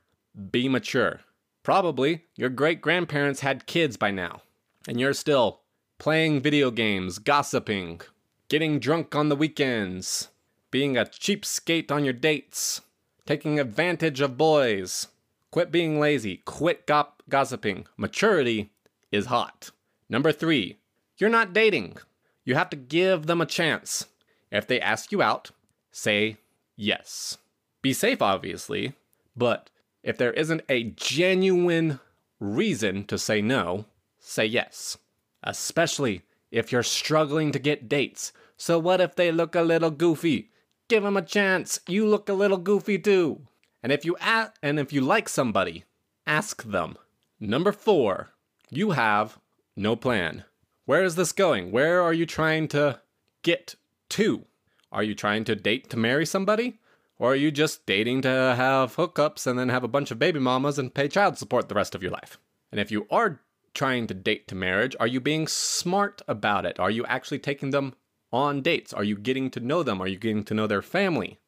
Be 0.51 0.69
mature. 0.69 1.21
Probably 1.63 2.25
your 2.37 2.49
great 2.49 2.81
grandparents 2.81 3.41
had 3.41 3.67
kids 3.67 3.97
by 3.97 4.11
now, 4.11 4.43
and 4.89 4.99
you're 4.99 5.13
still 5.13 5.61
playing 5.99 6.41
video 6.41 6.73
games, 6.73 7.21
gossiping, 7.21 8.01
getting 8.49 8.81
drunk 8.81 9.15
on 9.15 9.29
the 9.29 9.37
weekends, 9.37 10.29
being 10.73 10.97
a 10.97 11.05
cheapskate 11.05 11.93
on 11.93 12.05
your 12.05 12.13
dates, 12.13 12.81
taking 13.25 13.61
advantage 13.61 14.21
of 14.21 14.37
boys. 14.37 15.07
Quit 15.53 15.71
being 15.71 16.01
lazy. 16.01 16.39
Quit 16.39 16.87
go- 16.87 17.13
gossiping. 17.29 17.87
Maturity 17.97 18.73
is 19.13 19.27
hot. 19.27 19.71
Number 20.09 20.33
three, 20.33 20.79
you're 21.19 21.31
not 21.31 21.53
dating. 21.53 21.99
You 22.45 22.57
have 22.57 22.71
to 22.71 22.77
give 22.77 23.27
them 23.27 23.41
a 23.41 23.47
chance. 23.47 24.07
If 24.51 24.67
they 24.67 24.81
ask 24.81 25.13
you 25.13 25.23
out, 25.23 25.53
say 25.93 26.39
yes. 26.77 27.39
Be 27.83 27.93
safe, 27.93 28.21
obviously, 28.21 28.95
but 29.37 29.71
if 30.03 30.19
there 30.19 30.33
isn't 30.33 30.63
a 30.69 30.85
genuine 30.85 32.01
reason 32.41 33.05
to 33.05 33.17
say 33.19 33.41
no, 33.41 33.85
say 34.19 34.47
yes. 34.47 34.99
Especially 35.45 36.23
if 36.51 36.73
you're 36.73 36.83
struggling 36.83 37.53
to 37.53 37.59
get 37.59 37.89
dates. 37.89 38.33
So, 38.57 38.79
what 38.79 39.01
if 39.01 39.15
they 39.17 39.33
look 39.33 39.55
a 39.55 39.63
little 39.63 39.91
goofy? 39.91 40.51
Give 40.89 41.03
them 41.03 41.17
a 41.17 41.23
chance. 41.23 41.81
You 41.89 42.07
look 42.07 42.29
a 42.29 42.33
little 42.35 42.59
goofy 42.59 42.99
too. 42.99 43.47
And 43.83 43.91
if 43.91 44.05
you 44.05 44.17
a- 44.21 44.53
and 44.63 44.79
if 44.79 44.93
you 44.93 45.01
like 45.01 45.29
somebody, 45.29 45.85
ask 46.27 46.63
them. 46.63 46.97
Number 47.41 47.73
4, 47.73 48.31
you 48.71 48.91
have 48.93 49.39
no 49.77 49.97
plan. 49.97 50.45
Where 50.85 51.03
is 51.03 51.17
this 51.17 51.33
going? 51.33 51.73
Where 51.73 52.01
are 52.01 52.13
you 52.13 52.27
trying 52.27 52.69
to 52.69 53.01
get 53.43 53.75
to? 54.11 54.45
Are 54.93 55.03
you 55.03 55.15
trying 55.15 55.45
to 55.45 55.57
date 55.57 55.91
to 55.91 55.97
marry 55.97 56.27
somebody? 56.27 56.79
Or 57.19 57.33
are 57.33 57.37
you 57.37 57.51
just 57.51 57.87
dating 57.87 58.23
to 58.23 58.29
have 58.29 58.97
hookups 58.97 59.47
and 59.47 59.59
then 59.59 59.69
have 59.71 59.85
a 59.85 59.89
bunch 59.89 60.11
of 60.11 60.19
baby 60.19 60.39
mamas 60.39 60.79
and 60.79 60.93
pay 60.93 61.09
child 61.09 61.39
support 61.39 61.69
the 61.69 61.75
rest 61.75 61.95
of 61.95 62.03
your 62.03 62.13
life? 62.13 62.39
And 62.71 62.81
if 62.81 62.91
you 62.91 63.07
are 63.11 63.41
trying 63.75 64.07
to 64.09 64.15
date 64.15 64.49
to 64.49 64.55
marriage, 64.55 64.95
are 65.01 65.07
you 65.07 65.21
being 65.21 65.47
smart 65.47 66.21
about 66.29 66.67
it? 66.67 66.79
Are 66.79 66.91
you 66.91 67.07
actually 67.07 67.39
taking 67.39 67.71
them 67.71 67.95
on 68.33 68.61
dates? 68.61 68.93
Are 68.93 69.05
you 69.05 69.17
getting 69.17 69.51
to 69.53 69.61
know 69.61 69.83
them? 69.83 70.01
Are 70.01 70.09
you 70.09 70.19
getting 70.19 70.45
to 70.45 70.55
know 70.55 70.67
their 70.67 70.83
family? 70.83 71.39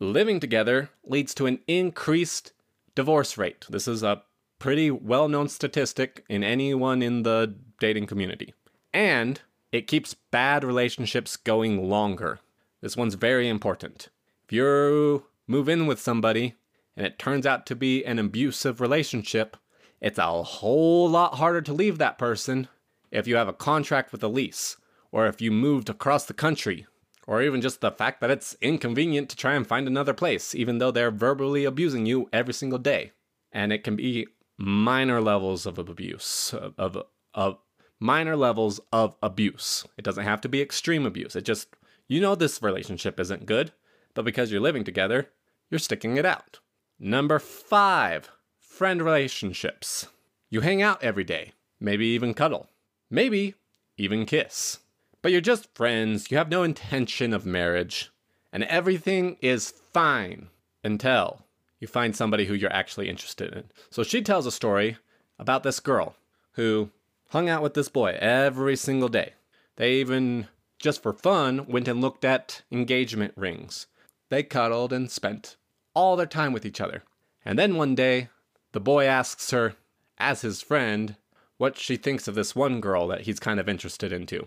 Living 0.00 0.40
together 0.40 0.90
leads 1.04 1.34
to 1.34 1.46
an 1.46 1.60
increased 1.66 2.52
divorce 2.94 3.36
rate. 3.36 3.66
This 3.68 3.88
is 3.88 4.02
a 4.02 4.22
pretty 4.58 4.90
well 4.90 5.28
known 5.28 5.48
statistic 5.48 6.24
in 6.28 6.44
anyone 6.44 7.02
in 7.02 7.22
the 7.22 7.54
dating 7.80 8.06
community. 8.06 8.54
And 8.94 9.40
it 9.72 9.86
keeps 9.86 10.14
bad 10.14 10.64
relationships 10.64 11.36
going 11.36 11.88
longer. 11.88 12.40
This 12.80 12.96
one's 12.96 13.14
very 13.14 13.48
important. 13.48 14.08
If 14.46 14.52
you 14.52 15.24
move 15.46 15.68
in 15.68 15.86
with 15.86 16.00
somebody 16.00 16.54
and 16.96 17.06
it 17.06 17.18
turns 17.18 17.46
out 17.46 17.66
to 17.66 17.76
be 17.76 18.04
an 18.04 18.18
abusive 18.18 18.80
relationship, 18.80 19.56
it's 20.00 20.18
a 20.18 20.42
whole 20.42 21.08
lot 21.08 21.34
harder 21.34 21.60
to 21.62 21.72
leave 21.72 21.98
that 21.98 22.18
person 22.18 22.68
if 23.10 23.26
you 23.26 23.36
have 23.36 23.48
a 23.48 23.52
contract 23.52 24.12
with 24.12 24.22
a 24.22 24.28
lease, 24.28 24.76
or 25.10 25.26
if 25.26 25.40
you 25.40 25.50
moved 25.50 25.88
across 25.88 26.26
the 26.26 26.34
country, 26.34 26.86
or 27.26 27.42
even 27.42 27.60
just 27.60 27.80
the 27.80 27.90
fact 27.90 28.20
that 28.20 28.30
it's 28.30 28.56
inconvenient 28.60 29.28
to 29.30 29.36
try 29.36 29.54
and 29.54 29.66
find 29.66 29.86
another 29.86 30.14
place, 30.14 30.54
even 30.54 30.78
though 30.78 30.90
they're 30.90 31.10
verbally 31.10 31.64
abusing 31.64 32.06
you 32.06 32.28
every 32.32 32.54
single 32.54 32.78
day. 32.78 33.12
And 33.50 33.72
it 33.72 33.82
can 33.82 33.96
be 33.96 34.26
minor 34.58 35.20
levels 35.20 35.66
of 35.66 35.78
abuse, 35.78 36.52
of, 36.52 36.74
of, 36.78 37.02
of 37.34 37.58
minor 37.98 38.36
levels 38.36 38.80
of 38.92 39.16
abuse. 39.22 39.86
It 39.96 40.04
doesn't 40.04 40.24
have 40.24 40.40
to 40.42 40.48
be 40.48 40.60
extreme 40.60 41.06
abuse. 41.06 41.34
It 41.34 41.44
just, 41.44 41.68
you 42.08 42.20
know, 42.20 42.34
this 42.34 42.62
relationship 42.62 43.20
isn't 43.20 43.46
good, 43.46 43.72
but 44.14 44.24
because 44.24 44.50
you're 44.50 44.60
living 44.60 44.84
together, 44.84 45.28
you're 45.70 45.78
sticking 45.78 46.16
it 46.16 46.24
out. 46.24 46.58
Number 46.98 47.38
five, 47.38 48.30
friend 48.58 49.02
relationships. 49.02 50.08
You 50.50 50.62
hang 50.62 50.82
out 50.82 51.02
every 51.02 51.24
day, 51.24 51.52
maybe 51.78 52.06
even 52.06 52.34
cuddle, 52.34 52.68
maybe 53.10 53.54
even 53.98 54.24
kiss. 54.24 54.78
But 55.20 55.32
you're 55.32 55.40
just 55.40 55.74
friends, 55.74 56.30
you 56.30 56.38
have 56.38 56.48
no 56.48 56.62
intention 56.62 57.34
of 57.34 57.44
marriage, 57.44 58.10
and 58.52 58.64
everything 58.64 59.36
is 59.42 59.74
fine 59.92 60.48
until 60.82 61.44
you 61.80 61.86
find 61.86 62.16
somebody 62.16 62.46
who 62.46 62.54
you're 62.54 62.72
actually 62.72 63.08
interested 63.08 63.52
in. 63.52 63.64
So 63.90 64.02
she 64.02 64.22
tells 64.22 64.46
a 64.46 64.52
story 64.52 64.96
about 65.38 65.62
this 65.62 65.80
girl 65.80 66.16
who 66.52 66.90
hung 67.30 67.48
out 67.48 67.62
with 67.62 67.74
this 67.74 67.88
boy 67.88 68.16
every 68.18 68.76
single 68.76 69.08
day. 69.08 69.34
They 69.76 69.94
even, 69.94 70.48
just 70.78 71.02
for 71.02 71.12
fun, 71.12 71.66
went 71.66 71.88
and 71.88 72.00
looked 72.00 72.24
at 72.24 72.62
engagement 72.70 73.34
rings. 73.36 73.86
They 74.30 74.42
cuddled 74.42 74.92
and 74.92 75.10
spent 75.10 75.56
all 75.94 76.16
their 76.16 76.26
time 76.26 76.52
with 76.52 76.64
each 76.64 76.80
other. 76.80 77.02
And 77.44 77.58
then 77.58 77.76
one 77.76 77.94
day, 77.94 78.28
the 78.72 78.80
boy 78.80 79.06
asks 79.06 79.50
her, 79.50 79.74
as 80.18 80.42
his 80.42 80.62
friend, 80.62 81.16
what 81.56 81.76
she 81.76 81.96
thinks 81.96 82.28
of 82.28 82.34
this 82.34 82.54
one 82.54 82.80
girl 82.80 83.08
that 83.08 83.22
he's 83.22 83.40
kind 83.40 83.58
of 83.58 83.68
interested 83.68 84.12
into. 84.12 84.46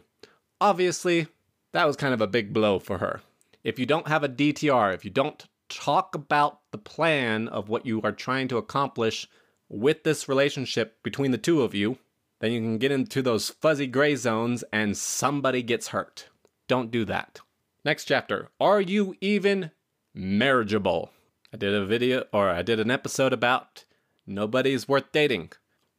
Obviously, 0.59 1.27
that 1.71 1.87
was 1.87 1.95
kind 1.95 2.13
of 2.13 2.21
a 2.21 2.27
big 2.27 2.53
blow 2.53 2.79
for 2.79 2.99
her. 2.99 3.21
If 3.63 3.79
you 3.79 3.85
don't 3.85 4.07
have 4.07 4.23
a 4.23 4.29
DTR, 4.29 4.93
if 4.93 5.03
you 5.03 5.11
don't 5.11 5.45
talk 5.69 6.15
about 6.15 6.59
the 6.71 6.77
plan 6.77 7.47
of 7.47 7.69
what 7.69 7.85
you 7.85 8.01
are 8.01 8.11
trying 8.11 8.47
to 8.49 8.57
accomplish 8.57 9.27
with 9.69 10.03
this 10.03 10.27
relationship 10.27 11.01
between 11.03 11.31
the 11.31 11.37
two 11.37 11.61
of 11.61 11.73
you, 11.73 11.97
then 12.41 12.51
you 12.51 12.59
can 12.59 12.79
get 12.79 12.91
into 12.91 13.21
those 13.21 13.49
fuzzy 13.49 13.87
gray 13.87 14.15
zones 14.15 14.63
and 14.73 14.97
somebody 14.97 15.61
gets 15.61 15.89
hurt. 15.89 16.27
Don't 16.67 16.91
do 16.91 17.05
that. 17.05 17.39
Next 17.85 18.05
chapter 18.05 18.49
Are 18.59 18.81
you 18.81 19.15
even 19.21 19.71
marriageable? 20.13 21.11
I 21.53 21.57
did 21.57 21.73
a 21.73 21.85
video 21.85 22.25
or 22.33 22.49
I 22.49 22.63
did 22.63 22.79
an 22.79 22.91
episode 22.91 23.31
about 23.31 23.85
nobody's 24.25 24.87
worth 24.87 25.11
dating. 25.11 25.51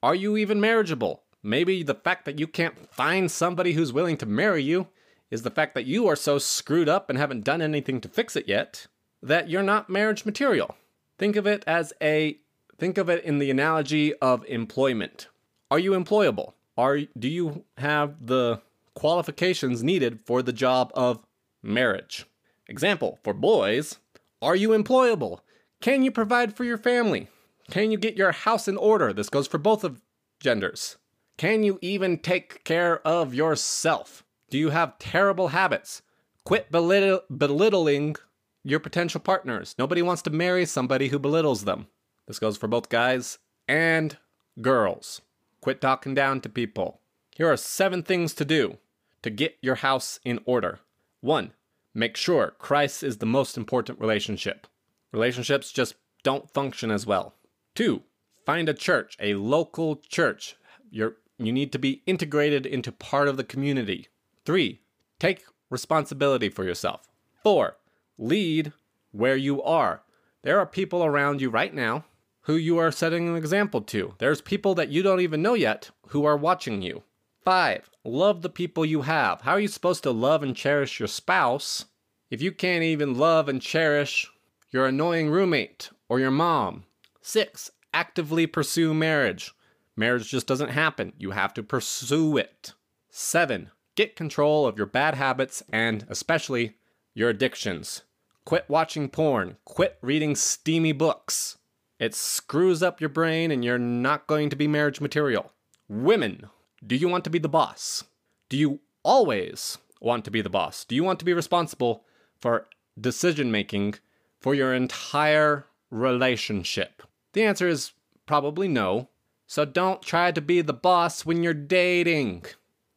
Are 0.03 0.17
you 0.17 0.37
even 0.37 0.61
marriageable? 0.61 1.21
Maybe 1.45 1.83
the 1.83 1.95
fact 1.95 2.25
that 2.25 2.39
you 2.39 2.47
can't 2.47 2.93
find 2.93 3.31
somebody 3.31 3.73
who's 3.73 3.93
willing 3.93 4.17
to 4.19 4.27
marry 4.27 4.63
you 4.63 4.89
is 5.31 5.43
the 5.43 5.51
fact 5.51 5.75
that 5.75 5.87
you 5.87 6.09
are 6.09 6.17
so 6.17 6.39
screwed 6.39 6.89
up 6.89 7.09
and 7.09 7.19
haven't 7.19 7.45
done 7.45 7.63
anything 7.63 8.01
to 8.01 8.09
fix 8.09 8.35
it 8.35 8.49
yet 8.49 8.87
that 9.23 9.49
you're 9.49 9.63
not 9.63 9.89
marriage 9.89 10.25
material. 10.25 10.75
Think 11.19 11.37
of 11.37 11.47
it 11.47 11.63
as 11.69 11.93
a 12.03 12.39
think 12.79 12.99
of 12.99 13.09
it 13.09 13.23
in 13.23 13.39
the 13.39 13.51
analogy 13.51 14.13
of 14.15 14.45
employment. 14.47 15.29
Are 15.73 15.79
you 15.79 15.93
employable? 15.93 16.53
Are 16.77 16.99
do 17.19 17.29
you 17.29 17.65
have 17.79 18.27
the 18.27 18.61
qualifications 18.95 19.83
needed 19.83 20.21
for 20.21 20.43
the 20.43 20.53
job 20.53 20.93
of 20.93 21.25
marriage? 21.63 22.27
Example, 22.69 23.19
for 23.23 23.33
boys, 23.33 23.99
are 24.43 24.55
you 24.55 24.69
employable? 24.69 25.39
Can 25.81 26.03
you 26.03 26.11
provide 26.11 26.55
for 26.55 26.65
your 26.65 26.77
family? 26.77 27.29
Can 27.71 27.91
you 27.91 27.97
get 27.97 28.19
your 28.19 28.33
house 28.33 28.69
in 28.69 28.77
order? 28.77 29.15
This 29.15 29.31
goes 29.31 29.47
for 29.47 29.57
both 29.57 29.83
of 29.83 30.03
genders. 30.41 30.99
Can 31.39 31.63
you 31.63 31.79
even 31.81 32.19
take 32.19 32.65
care 32.65 33.01
of 33.09 33.33
yourself? 33.33 34.25
Do 34.51 34.59
you 34.59 34.69
have 34.69 34.99
terrible 34.99 35.49
habits? 35.49 36.03
Quit 36.45 36.71
belittle- 36.71 37.23
belittling 37.35 38.17
your 38.63 38.79
potential 38.79 39.23
partners. 39.23 39.75
Nobody 39.79 40.03
wants 40.03 40.21
to 40.25 40.31
marry 40.31 40.67
somebody 40.67 41.09
who 41.09 41.19
belittles 41.19 41.65
them. 41.65 41.87
This 42.29 42.39
goes 42.39 42.59
for 42.59 42.69
both 42.69 42.91
guys 42.91 43.39
and 43.67 44.19
girls. 44.61 45.23
Quit 45.63 45.81
talking 45.81 46.13
down 46.13 46.41
to 46.41 46.49
people. 46.49 47.01
Here 47.37 47.51
are 47.51 47.57
seven 47.57 48.03
things 48.03 48.35
to 48.35 48.45
do 48.45 48.79
to 49.23 49.31
get 49.31 49.59
your 49.63 49.77
house 49.77 50.19
in 50.25 50.41
order. 50.45 50.81
One, 51.21 51.53
make 51.95 52.17
sure 52.17 52.57
Christ 52.59 53.05
is 53.05 53.19
the 53.19 53.27
most 53.27 53.57
important 53.57 54.01
relationship. 54.01 54.67
Relationships 55.13 55.71
just 55.71 55.95
don't 56.25 56.53
function 56.53 56.91
as 56.91 57.07
well. 57.07 57.37
Two, 57.77 58.03
find 58.45 58.69
a 58.69 58.75
church, 58.75 59.17
a 59.21 59.35
local 59.35 60.03
church. 60.09 60.57
You're, 60.91 61.15
you 61.39 61.53
need 61.53 61.71
to 61.73 61.79
be 61.79 62.03
integrated 62.07 62.67
into 62.67 62.91
part 62.91 63.29
of 63.29 63.37
the 63.37 63.45
community. 63.45 64.09
Three, 64.45 64.81
take 65.21 65.45
responsibility 65.71 66.49
for 66.49 66.65
yourself. 66.65 67.09
Four, 67.45 67.77
lead 68.19 68.73
where 69.13 69.37
you 69.37 69.63
are. 69.63 70.03
There 70.43 70.59
are 70.59 70.67
people 70.67 71.05
around 71.05 71.41
you 71.41 71.51
right 71.51 71.73
now 71.73 72.05
who 72.43 72.57
you 72.57 72.79
are 72.79 72.91
setting 72.91 73.29
an 73.29 73.37
example 73.37 73.81
to. 73.81 74.15
There's 74.19 74.41
people 74.41 74.75
that 74.75 74.89
you 74.89 75.03
don't 75.03 75.21
even 75.21 75.43
know 75.43 75.55
yet 75.55 75.91
who 76.09 76.25
are 76.25 76.37
watching 76.37 76.83
you. 76.83 77.03
Five, 77.45 77.91
love 78.05 78.43
the 78.43 78.49
people 78.49 78.85
you 78.85 79.03
have. 79.03 79.43
How 79.43 79.53
are 79.53 79.61
you 79.61 79.69
supposed 79.69 80.03
to 80.05 80.11
love 80.11 80.43
and 80.43 80.55
cherish 80.55 81.01
your 81.01 81.09
spouse 81.09 81.87
if 82.31 82.41
you 82.41 82.53
can't 82.53 82.85
even 82.85 83.19
love 83.19 83.49
and 83.49 83.61
cherish 83.61 84.31
your 84.71 84.87
annoying 84.87 85.31
roommate 85.31 85.91
or 86.09 86.21
your 86.21 86.31
mom? 86.31 86.85
Six, 87.21 87.71
actively 87.95 88.47
pursue 88.47 88.95
marriage. 88.95 89.53
Marriage 89.97 90.29
just 90.31 90.47
doesn't 90.47 90.71
happen, 90.71 91.13
you 91.19 91.33
have 91.33 91.53
to 91.55 91.63
pursue 91.63 92.37
it. 92.37 92.73
Seven, 93.11 93.71
get 93.95 94.17
control 94.17 94.67
of 94.67 94.77
your 94.77 94.87
bad 94.87 95.15
habits 95.15 95.63
and 95.73 96.07
especially 96.09 96.77
your 97.15 97.29
addictions. 97.29 98.03
Quit 98.45 98.65
watching 98.69 99.09
porn, 99.09 99.57
quit 99.65 99.99
reading 100.01 100.35
steamy 100.35 100.93
books. 100.93 101.59
It 102.03 102.17
screws 102.17 102.83
up 102.83 103.01
your 103.01 103.11
brain 103.11 103.53
and 103.53 103.65
you're 103.65 103.79
not 103.79 104.27
going 104.27 104.51
to 104.51 104.57
be 104.57 104.67
marriage 104.67 105.01
material. 105.01 105.53
Women, 105.89 106.49
do 106.85 106.97
you 106.97 107.07
want 107.07 107.23
to 107.23 107.31
be 107.31 107.39
the 107.39 107.49
boss? 107.49 108.03
Do 108.49 108.57
you 108.57 108.81
always 109.05 109.79
want 110.01 110.25
to 110.25 110.33
be 110.33 110.43
the 110.43 110.51
boss? 110.51 110.85
Do 110.85 110.97
you 110.97 111.05
want 111.05 111.21
to 111.21 111.25
be 111.25 111.33
responsible 111.33 112.03
for 112.41 112.67
decision 113.01 113.53
making 113.53 113.95
for 114.41 114.53
your 114.53 114.75
entire 114.75 115.67
relationship? 115.93 117.05
The 117.35 117.45
answer 117.45 117.69
is 117.69 117.93
probably 118.27 118.67
no. 118.67 119.09
So 119.47 119.65
don't 119.65 120.03
try 120.03 120.33
to 120.33 120.41
be 120.41 120.61
the 120.61 120.73
boss 120.73 121.25
when 121.25 121.45
you're 121.45 121.55
dating. 121.55 122.47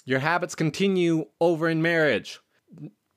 Your 0.03 0.21
habits 0.21 0.55
continue 0.55 1.27
over 1.39 1.69
in 1.69 1.79
marriage. 1.79 2.39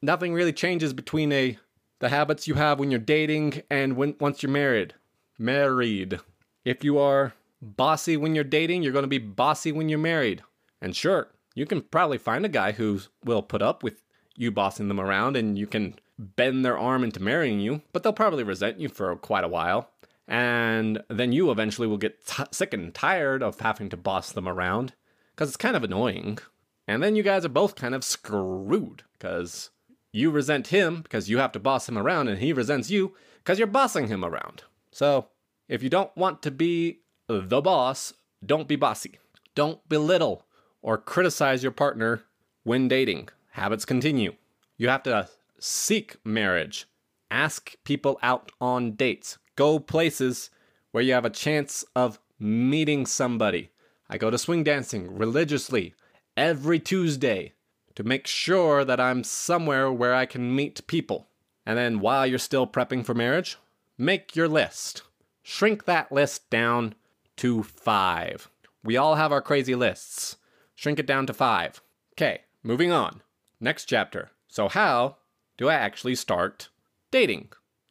Nothing 0.03 0.35
really 0.35 0.53
changes 0.53 0.93
between 0.93 1.33
a 1.33 1.57
the 2.01 2.11
habits 2.11 2.47
you 2.47 2.57
have 2.57 2.79
when 2.79 2.91
you're 2.91 3.01
dating 3.01 3.63
and 3.71 3.97
when 3.97 4.17
once 4.21 4.43
you're 4.43 4.53
married. 4.53 4.93
Married. 5.39 6.21
If 6.65 6.83
you 6.83 6.99
are 6.99 7.35
bossy 7.63 8.17
when 8.17 8.35
you're 8.35 8.45
dating, 8.45 8.83
you're 8.83 8.93
going 8.93 9.05
to 9.05 9.09
be 9.09 9.19
bossy 9.19 9.73
when 9.73 9.89
you're 9.89 9.99
married. 9.99 10.43
And 10.81 10.95
sure, 10.95 11.29
you 11.55 11.67
can 11.67 11.83
probably 11.83 12.19
find 12.19 12.45
a 12.45 12.49
guy 12.49 12.73
who 12.73 13.01
will 13.25 13.43
put 13.43 13.63
up 13.63 13.83
with 13.83 14.03
you 14.37 14.51
bossing 14.51 14.89
them 14.89 15.01
around 15.01 15.37
and 15.37 15.59
you 15.59 15.67
can 15.67 15.95
bend 16.19 16.65
their 16.65 16.79
arm 16.79 17.05
into 17.05 17.23
marrying 17.23 17.61
you, 17.61 17.83
but 17.93 18.03
they'll 18.03 18.13
probably 18.13 18.43
resent 18.43 18.81
you 18.81 18.89
for 18.89 19.15
quite 19.17 19.45
a 19.45 19.49
while. 19.49 19.91
And 20.27 21.03
then 21.09 21.33
you 21.33 21.51
eventually 21.51 21.89
will 21.89 21.97
get 21.97 22.27
t- 22.27 22.45
sick 22.51 22.75
and 22.75 22.95
tired 22.95 23.43
of 23.43 23.61
having 23.61 23.89
to 23.91 23.97
boss 23.97 24.33
them 24.33 24.49
around 24.49 24.93
because 25.35 25.49
it's 25.49 25.57
kind 25.57 25.77
of 25.77 25.85
annoying. 25.85 26.39
And 26.87 27.03
then 27.03 27.17
you 27.17 27.23
guys 27.23 27.45
are 27.45 27.51
both 27.51 27.77
kind 27.77 27.95
of 27.95 28.05
screwed 28.05 29.05
because 29.13 29.71
you 30.13 30.31
resent 30.31 30.69
him 30.69 31.03
because 31.03 31.31
you 31.31 31.39
have 31.39 31.53
to 31.53 31.61
boss 31.61 31.89
him 31.89 31.97
around, 31.97 32.29
and 32.29 32.41
he 32.41 32.53
resents 32.53 32.91
you 32.91 33.15
because 33.39 33.59
you're 33.59 33.67
bossing 33.67 34.09
him 34.09 34.25
around. 34.25 34.65
So, 34.99 35.29
if 35.69 35.81
you 35.81 35.89
don't 35.89 36.11
want 36.17 36.43
to 36.43 36.51
be 36.51 37.03
the 37.29 37.61
boss, 37.61 38.15
don't 38.45 38.67
be 38.67 38.75
bossy. 38.75 39.21
Don't 39.55 39.89
belittle 39.89 40.45
or 40.83 40.99
criticize 40.99 41.63
your 41.63 41.71
partner 41.71 42.25
when 42.65 42.89
dating. 42.89 43.29
Habits 43.53 43.85
continue. 43.85 44.35
You 44.77 44.89
have 44.89 45.05
to 45.05 45.29
seek 45.61 46.17
marriage, 46.25 46.89
ask 47.31 47.77
people 47.85 48.19
out 48.25 48.51
on 48.61 48.97
dates, 48.97 49.39
go 49.55 49.79
places 49.79 50.51
where 50.91 51.05
you 51.05 51.13
have 51.13 51.25
a 51.25 51.31
chance 51.31 51.85
of 51.95 52.19
meeting 52.41 53.07
somebody. 53.07 53.71
I 54.11 54.19
go 54.19 54.31
to 54.31 54.37
swing 54.37 54.65
dancing 54.65 55.17
religiously 55.17 55.95
every 56.37 56.81
Tuesday 56.81 57.53
to 57.95 58.03
make 58.03 58.27
sure 58.27 58.85
that 58.85 58.99
I'm 58.99 59.23
somewhere 59.23 59.93
where 59.93 60.17
I 60.17 60.27
can 60.27 60.57
meet 60.57 60.85
people. 60.89 61.29
And 61.65 61.79
then 61.79 62.01
while 62.01 62.27
you're 62.27 62.41
still 62.41 62.67
prepping 62.67 63.05
for 63.05 63.15
marriage, 63.15 63.59
make 63.99 64.37
your 64.37 64.49
list. 64.49 65.03
Shrink 65.43 65.85
that 65.85 66.13
list 66.13 66.49
down 66.49 66.95
to 67.37 67.63
five. 67.65 68.49
We 68.85 68.97
all 68.97 69.17
have 69.17 69.33
our 69.33 69.43
crazy 69.43 69.75
lists. 69.75 70.37
Shrink 70.77 70.99
it 70.99 71.07
down 71.07 71.27
to 71.27 71.35
five. 71.35 71.83
Okay, 72.13 72.43
moving 72.63 72.93
on. 72.93 73.23
Next 73.61 73.87
chapter. 73.87 74.31
So, 74.47 74.69
how 74.69 75.17
do 75.57 75.69
I 75.69 75.75
actually 75.75 76.15
start 76.15 76.69
dating? 77.11 77.49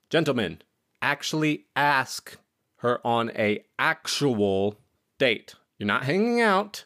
Gentlemen, 0.09 0.61
actually 1.01 1.65
ask 1.75 2.37
her 2.77 3.05
on 3.05 3.31
a 3.31 3.65
actual 3.77 4.77
date. 5.17 5.55
You're 5.77 5.87
not 5.87 6.05
hanging 6.05 6.39
out. 6.39 6.85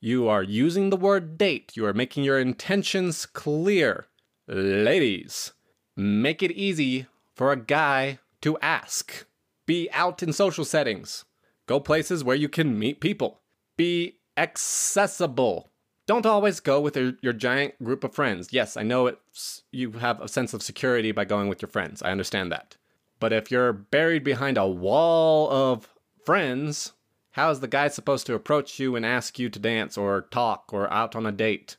You 0.00 0.28
are 0.28 0.42
using 0.42 0.90
the 0.90 0.96
word 0.96 1.38
date. 1.38 1.76
You 1.76 1.86
are 1.86 1.92
making 1.92 2.24
your 2.24 2.40
intentions 2.40 3.26
clear. 3.26 4.06
Ladies, 4.48 5.52
make 5.94 6.42
it 6.42 6.50
easy 6.52 7.06
for 7.34 7.52
a 7.52 7.56
guy 7.56 8.18
to 8.42 8.58
ask. 8.58 9.26
Be 9.66 9.88
out 9.92 10.22
in 10.22 10.32
social 10.32 10.64
settings. 10.64 11.24
Go 11.66 11.78
places 11.80 12.24
where 12.24 12.36
you 12.36 12.48
can 12.48 12.78
meet 12.78 13.00
people. 13.00 13.40
Be 13.76 14.18
accessible. 14.36 15.70
Don't 16.06 16.26
always 16.26 16.58
go 16.58 16.80
with 16.80 16.96
your, 16.96 17.12
your, 17.22 17.32
giant 17.32 17.80
group 17.82 18.02
of 18.02 18.12
friends. 18.14 18.52
Yes, 18.52 18.76
I 18.76 18.82
know 18.82 19.06
it's 19.06 19.62
you 19.70 19.92
have 19.92 20.20
a 20.20 20.26
sense 20.26 20.52
of 20.52 20.62
security 20.62 21.12
by 21.12 21.24
going 21.24 21.48
with 21.48 21.62
your 21.62 21.68
friends. 21.68 22.02
I 22.02 22.10
understand 22.10 22.50
that. 22.50 22.76
But 23.20 23.32
if 23.32 23.50
you're 23.50 23.72
buried 23.72 24.24
behind 24.24 24.58
a 24.58 24.66
wall 24.66 25.48
of 25.50 25.88
friends, 26.24 26.94
how 27.32 27.50
is 27.50 27.60
the 27.60 27.68
guy 27.68 27.88
supposed 27.88 28.26
to 28.26 28.34
approach 28.34 28.80
you 28.80 28.96
and 28.96 29.06
ask 29.06 29.38
you 29.38 29.48
to 29.50 29.58
dance 29.58 29.96
or 29.96 30.22
talk 30.22 30.72
or 30.72 30.92
out 30.92 31.14
on 31.14 31.26
a 31.26 31.32
date? 31.32 31.76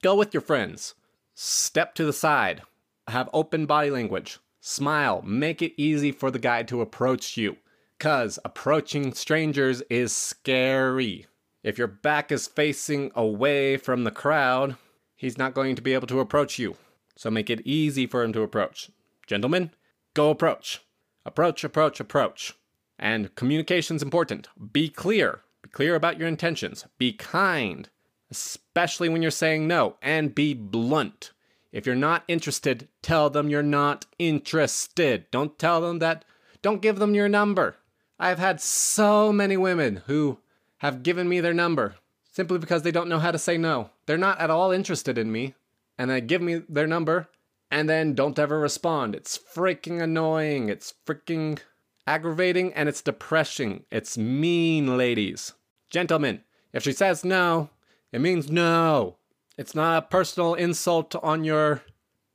Go 0.00 0.14
with 0.14 0.32
your 0.32 0.42
friends. 0.42 0.94
Step 1.34 1.94
to 1.96 2.04
the 2.04 2.12
side. 2.12 2.62
Have 3.08 3.28
open 3.32 3.66
body 3.66 3.90
language. 3.90 4.38
Smile. 4.64 5.22
Make 5.22 5.60
it 5.60 5.74
easy 5.76 6.12
for 6.12 6.30
the 6.30 6.38
guy 6.38 6.62
to 6.62 6.80
approach 6.80 7.36
you. 7.36 7.56
Because 7.98 8.38
approaching 8.44 9.12
strangers 9.12 9.82
is 9.90 10.12
scary. 10.12 11.26
If 11.64 11.78
your 11.78 11.88
back 11.88 12.30
is 12.30 12.46
facing 12.46 13.10
away 13.16 13.76
from 13.76 14.04
the 14.04 14.12
crowd, 14.12 14.76
he's 15.16 15.36
not 15.36 15.54
going 15.54 15.74
to 15.74 15.82
be 15.82 15.94
able 15.94 16.06
to 16.06 16.20
approach 16.20 16.60
you. 16.60 16.76
So 17.16 17.28
make 17.28 17.50
it 17.50 17.66
easy 17.66 18.06
for 18.06 18.22
him 18.22 18.32
to 18.34 18.42
approach. 18.42 18.88
Gentlemen, 19.26 19.72
go 20.14 20.30
approach. 20.30 20.80
Approach, 21.26 21.64
approach, 21.64 21.98
approach. 21.98 22.54
And 23.00 23.34
communication's 23.34 24.02
important. 24.02 24.46
Be 24.72 24.88
clear. 24.88 25.40
Be 25.62 25.70
clear 25.70 25.96
about 25.96 26.20
your 26.20 26.28
intentions. 26.28 26.86
Be 26.98 27.12
kind, 27.12 27.88
especially 28.30 29.08
when 29.08 29.22
you're 29.22 29.32
saying 29.32 29.66
no, 29.66 29.96
and 30.00 30.36
be 30.36 30.54
blunt. 30.54 31.32
If 31.72 31.86
you're 31.86 31.94
not 31.94 32.24
interested, 32.28 32.88
tell 33.00 33.30
them 33.30 33.48
you're 33.48 33.62
not 33.62 34.06
interested. 34.18 35.30
Don't 35.30 35.58
tell 35.58 35.80
them 35.80 35.98
that. 35.98 36.24
Don't 36.60 36.82
give 36.82 36.98
them 36.98 37.14
your 37.14 37.28
number. 37.28 37.76
I've 38.18 38.38
had 38.38 38.60
so 38.60 39.32
many 39.32 39.56
women 39.56 40.02
who 40.06 40.38
have 40.78 41.02
given 41.02 41.28
me 41.28 41.40
their 41.40 41.54
number 41.54 41.96
simply 42.30 42.58
because 42.58 42.82
they 42.82 42.90
don't 42.90 43.08
know 43.08 43.18
how 43.18 43.30
to 43.30 43.38
say 43.38 43.58
no. 43.58 43.90
They're 44.06 44.18
not 44.18 44.38
at 44.38 44.50
all 44.50 44.70
interested 44.70 45.18
in 45.18 45.32
me, 45.32 45.54
and 45.98 46.10
they 46.10 46.20
give 46.20 46.42
me 46.42 46.62
their 46.68 46.86
number 46.86 47.28
and 47.72 47.88
then 47.88 48.14
don't 48.14 48.38
ever 48.38 48.60
respond. 48.60 49.14
It's 49.14 49.38
freaking 49.38 50.02
annoying. 50.02 50.68
It's 50.68 50.92
freaking 51.06 51.58
aggravating, 52.06 52.74
and 52.74 52.86
it's 52.86 53.00
depressing. 53.00 53.84
It's 53.90 54.18
mean, 54.18 54.98
ladies. 54.98 55.54
Gentlemen, 55.88 56.42
if 56.74 56.82
she 56.82 56.92
says 56.92 57.24
no, 57.24 57.70
it 58.12 58.20
means 58.20 58.50
no. 58.50 59.16
It's 59.58 59.74
not 59.74 59.98
a 59.98 60.06
personal 60.06 60.54
insult 60.54 61.14
on 61.22 61.44
your 61.44 61.82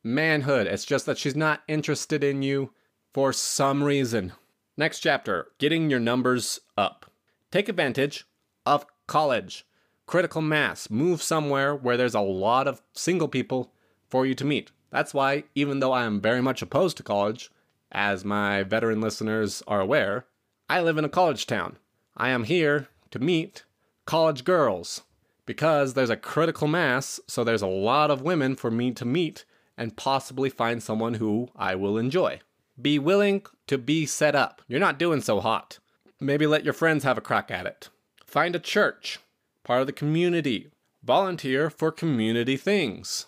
manhood. 0.03 0.67
It's 0.67 0.86
just 0.86 1.08
that 1.08 1.17
she's 1.17 1.36
not 1.36 1.63
interested 1.67 2.23
in 2.23 2.43
you 2.43 2.73
for 3.12 3.34
some 3.34 3.84
reason. 3.84 4.34
Next 4.77 4.99
chapter 4.99 5.47
getting 5.58 5.89
your 5.89 5.99
numbers 5.99 6.60
up. 6.77 7.08
Take 7.51 7.69
advantage 7.69 8.25
of 8.67 8.86
college. 9.08 9.65
Critical 10.06 10.41
mass. 10.41 10.91
Move 10.91 11.23
somewhere 11.23 11.75
where 11.75 11.97
there's 11.97 12.13
a 12.13 12.21
lot 12.21 12.67
of 12.67 12.84
single 12.93 13.27
people 13.27 13.73
for 14.08 14.25
you 14.27 14.36
to 14.36 14.45
meet. 14.45 14.71
That's 14.91 15.13
why, 15.13 15.45
even 15.56 15.80
though 15.80 15.91
I 15.91 16.03
am 16.03 16.21
very 16.21 16.41
much 16.41 16.62
opposed 16.62 16.97
to 16.97 17.03
college, 17.03 17.49
as 17.91 18.23
my 18.23 18.62
veteran 18.62 19.01
listeners 19.01 19.63
are 19.67 19.82
aware, 19.82 20.25
I 20.69 20.82
live 20.82 20.97
in 20.97 21.06
a 21.06 21.10
college 21.10 21.47
town. 21.47 21.77
I 22.15 22.30
am 22.30 22.43
here 22.43 22.89
to 23.12 23.19
meet 23.19 23.63
college 24.06 24.43
girls 24.43 25.01
because 25.47 25.95
there's 25.95 26.12
a 26.12 26.17
critical 26.17 26.67
mass, 26.67 27.19
so 27.25 27.43
there's 27.43 27.63
a 27.63 27.67
lot 27.67 28.12
of 28.12 28.21
women 28.21 28.55
for 28.55 28.69
me 28.69 28.91
to 28.91 29.05
meet 29.05 29.45
and 29.75 29.97
possibly 29.97 30.49
find 30.49 30.83
someone 30.83 31.15
who 31.15 31.47
I 31.55 31.73
will 31.73 31.97
enjoy. 31.97 32.41
Be 32.79 32.99
willing 32.99 33.43
to 33.67 33.79
be 33.79 34.05
set 34.05 34.36
up. 34.36 34.62
You're 34.67 34.79
not 34.79 34.99
doing 34.99 35.21
so 35.21 35.39
hot. 35.39 35.79
Maybe 36.19 36.45
let 36.45 36.65
your 36.65 36.73
friends 36.73 37.03
have 37.05 37.17
a 37.17 37.21
crack 37.21 37.49
at 37.49 37.65
it. 37.65 37.89
Find 38.25 38.55
a 38.55 38.60
church, 38.60 39.19
part 39.63 39.81
of 39.81 39.88
the 39.88 39.93
community. 39.93 40.69
Volunteer 41.03 41.69
for 41.69 41.91
community 41.91 42.57
things. 42.57 43.27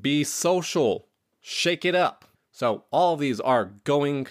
Be 0.00 0.24
social. 0.24 1.06
Shake 1.42 1.84
it 1.84 1.94
up. 1.94 2.24
So 2.50 2.84
all 2.90 3.16
these 3.16 3.40
are 3.40 3.72
going 3.84 4.28